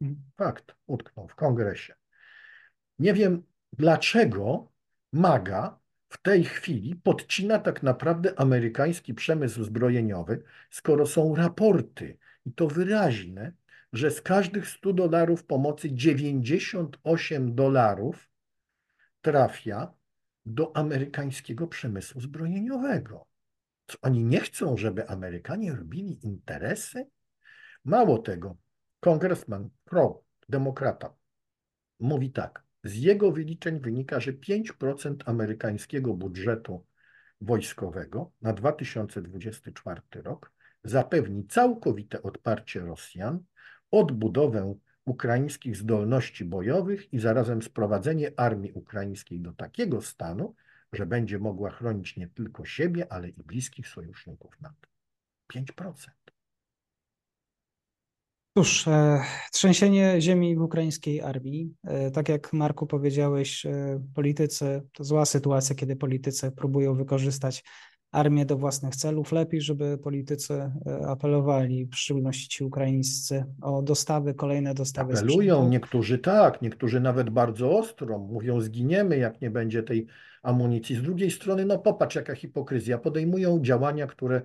Mhm. 0.00 0.22
Fakt, 0.36 0.74
utknął 0.86 1.28
w 1.28 1.34
kongresie. 1.34 1.94
Nie 2.98 3.14
wiem, 3.14 3.42
dlaczego 3.72 4.72
MAGA 5.16 5.78
w 6.08 6.22
tej 6.22 6.44
chwili 6.44 6.96
podcina 6.96 7.58
tak 7.58 7.82
naprawdę 7.82 8.40
amerykański 8.40 9.14
przemysł 9.14 9.64
zbrojeniowy, 9.64 10.42
skoro 10.70 11.06
są 11.06 11.34
raporty, 11.34 12.18
i 12.46 12.52
to 12.52 12.68
wyraźne, 12.68 13.52
że 13.92 14.10
z 14.10 14.22
każdych 14.22 14.68
100 14.68 14.92
dolarów 14.92 15.44
pomocy 15.44 15.92
98 15.92 17.54
dolarów 17.54 18.28
trafia 19.22 19.92
do 20.46 20.76
amerykańskiego 20.76 21.66
przemysłu 21.66 22.20
zbrojeniowego. 22.20 23.26
Co 23.86 23.98
oni 24.02 24.24
nie 24.24 24.40
chcą, 24.40 24.76
żeby 24.76 25.08
Amerykanie 25.08 25.72
robili 25.72 26.26
interesy? 26.26 27.06
Mało 27.84 28.18
tego, 28.18 28.56
kongresman 29.00 29.70
Crow, 29.84 30.16
demokrata, 30.48 31.14
mówi 32.00 32.30
tak. 32.30 32.65
Z 32.86 32.94
jego 32.94 33.32
wyliczeń 33.32 33.80
wynika, 33.80 34.20
że 34.20 34.32
5% 34.32 35.16
amerykańskiego 35.24 36.14
budżetu 36.14 36.86
wojskowego 37.40 38.32
na 38.42 38.52
2024 38.52 40.00
rok 40.14 40.52
zapewni 40.84 41.46
całkowite 41.46 42.22
odparcie 42.22 42.80
Rosjan, 42.80 43.44
odbudowę 43.90 44.74
ukraińskich 45.04 45.76
zdolności 45.76 46.44
bojowych 46.44 47.12
i 47.12 47.18
zarazem 47.18 47.62
sprowadzenie 47.62 48.32
armii 48.36 48.72
ukraińskiej 48.72 49.40
do 49.40 49.52
takiego 49.52 50.02
stanu, 50.02 50.54
że 50.92 51.06
będzie 51.06 51.38
mogła 51.38 51.70
chronić 51.70 52.16
nie 52.16 52.28
tylko 52.28 52.64
siebie, 52.64 53.12
ale 53.12 53.28
i 53.28 53.42
bliskich 53.42 53.88
sojuszników 53.88 54.60
NATO. 54.60 54.88
5%. 55.54 56.25
Cóż, 58.56 58.88
e, 58.88 59.20
trzęsienie 59.52 60.20
ziemi 60.20 60.56
w 60.56 60.62
ukraińskiej 60.62 61.20
armii. 61.22 61.74
E, 61.84 62.10
tak 62.10 62.28
jak 62.28 62.52
Marku 62.52 62.86
powiedziałeś, 62.86 63.66
e, 63.66 64.00
politycy, 64.14 64.82
to 64.92 65.04
zła 65.04 65.24
sytuacja, 65.24 65.74
kiedy 65.74 65.96
politycy 65.96 66.50
próbują 66.50 66.94
wykorzystać 66.94 67.64
armię 68.12 68.46
do 68.46 68.56
własnych 68.56 68.96
celów. 68.96 69.32
Lepiej, 69.32 69.60
żeby 69.60 69.98
politycy 69.98 70.72
apelowali, 71.06 71.86
w 71.86 71.96
szczególności 71.96 72.48
ci 72.48 72.64
ukraińscy, 72.64 73.44
o 73.62 73.82
dostawy, 73.82 74.34
kolejne 74.34 74.74
dostawy. 74.74 75.12
Apelują, 75.12 75.54
sprzętu. 75.54 75.70
niektórzy 75.70 76.18
tak, 76.18 76.62
niektórzy 76.62 77.00
nawet 77.00 77.30
bardzo 77.30 77.78
ostro. 77.78 78.18
Mówią, 78.18 78.60
zginiemy, 78.60 79.18
jak 79.18 79.40
nie 79.40 79.50
będzie 79.50 79.82
tej 79.82 80.06
amunicji. 80.42 80.96
Z 80.96 81.02
drugiej 81.02 81.30
strony, 81.30 81.64
no 81.64 81.78
popatrz, 81.78 82.16
jaka 82.16 82.34
hipokryzja. 82.34 82.98
Podejmują 82.98 83.60
działania, 83.62 84.06
które 84.06 84.42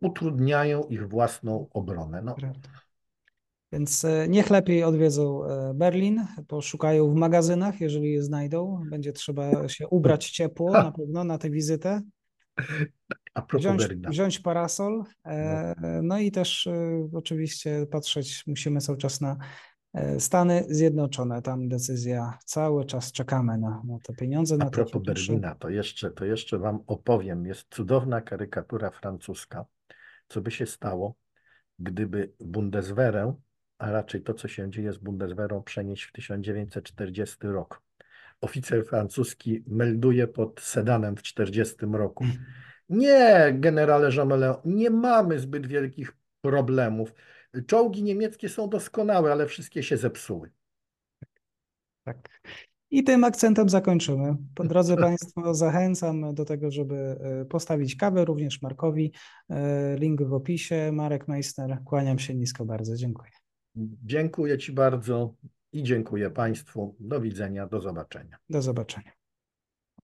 utrudniają 0.00 0.82
ich 0.82 1.08
własną 1.08 1.66
obronę. 1.72 2.22
No. 2.22 2.36
Więc 3.72 4.04
e, 4.04 4.28
niech 4.28 4.50
lepiej 4.50 4.84
odwiedzą 4.84 5.44
e, 5.44 5.74
Berlin, 5.74 6.26
poszukają 6.48 7.10
w 7.10 7.14
magazynach, 7.14 7.80
jeżeli 7.80 8.12
je 8.12 8.22
znajdą. 8.22 8.84
Będzie 8.90 9.12
trzeba 9.12 9.68
się 9.68 9.88
ubrać 9.88 10.30
ciepło 10.30 10.72
na 10.72 10.92
pewno 10.92 11.24
na 11.24 11.38
tę 11.38 11.50
wizytę. 11.50 12.02
A 13.34 13.42
propos 13.42 13.60
wziąć, 13.60 13.82
Berlina. 13.82 14.10
wziąć 14.10 14.40
parasol. 14.40 15.04
E, 15.24 15.74
no. 15.80 16.02
no 16.02 16.18
i 16.18 16.30
też 16.30 16.68
oczywiście 17.12 17.86
patrzeć 17.90 18.46
musimy 18.46 18.80
cały 18.80 18.98
czas 18.98 19.20
na 19.20 19.36
Stany 20.18 20.64
Zjednoczone. 20.68 21.42
Tam 21.42 21.68
decyzja, 21.68 22.38
cały 22.44 22.84
czas 22.84 23.12
czekamy 23.12 23.58
na, 23.58 23.82
na 23.84 23.98
te 24.02 24.14
pieniądze. 24.14 24.54
A 24.54 24.58
na 24.58 24.70
propos 24.70 25.02
Berlina, 25.02 25.54
to 25.54 25.68
jeszcze, 25.68 26.10
to 26.10 26.24
jeszcze 26.24 26.58
Wam 26.58 26.80
opowiem. 26.86 27.46
Jest 27.46 27.66
cudowna 27.70 28.20
karykatura 28.20 28.90
francuska. 28.90 29.64
Co 30.28 30.40
by 30.40 30.50
się 30.50 30.66
stało, 30.66 31.14
gdyby 31.78 32.32
Bundeswehrę 32.40 33.34
a 33.82 33.90
raczej 33.90 34.22
to, 34.22 34.34
co 34.34 34.48
się 34.48 34.70
dzieje 34.70 34.92
z 34.92 34.98
Bundeswehrą, 34.98 35.62
przenieść 35.62 36.02
w 36.04 36.12
1940 36.12 37.36
rok. 37.42 37.82
Oficer 38.40 38.86
francuski 38.86 39.64
melduje 39.66 40.26
pod 40.26 40.60
Sedanem 40.60 41.16
w 41.16 41.22
1940 41.22 41.98
roku. 41.98 42.24
Nie, 42.88 43.52
generale 43.54 44.16
Jamelin, 44.16 44.54
nie 44.64 44.90
mamy 44.90 45.38
zbyt 45.38 45.66
wielkich 45.66 46.16
problemów. 46.40 47.14
Czołgi 47.66 48.02
niemieckie 48.02 48.48
są 48.48 48.68
doskonałe, 48.68 49.32
ale 49.32 49.46
wszystkie 49.46 49.82
się 49.82 49.96
zepsuły. 49.96 50.50
Tak. 52.04 52.40
I 52.90 53.04
tym 53.04 53.24
akcentem 53.24 53.68
zakończymy. 53.68 54.36
Po 54.54 54.64
drodze 54.64 54.96
Państwo, 55.06 55.54
zachęcam 55.54 56.34
do 56.34 56.44
tego, 56.44 56.70
żeby 56.70 56.94
e, 56.94 57.44
postawić 57.44 57.96
kawę 57.96 58.24
również 58.24 58.62
Markowi. 58.62 59.12
E, 59.50 59.96
link 59.96 60.22
w 60.22 60.32
opisie. 60.32 60.92
Marek 60.92 61.28
Meissner, 61.28 61.78
kłaniam 61.84 62.18
się 62.18 62.34
nisko 62.34 62.64
bardzo. 62.64 62.96
Dziękuję. 62.96 63.41
Dziękuję 64.04 64.58
Ci 64.58 64.72
bardzo 64.72 65.34
i 65.72 65.82
dziękuję 65.82 66.30
Państwu. 66.30 66.96
Do 67.00 67.20
widzenia, 67.20 67.66
do 67.66 67.80
zobaczenia. 67.80 68.36
Do 68.50 68.62
zobaczenia. 68.62 69.12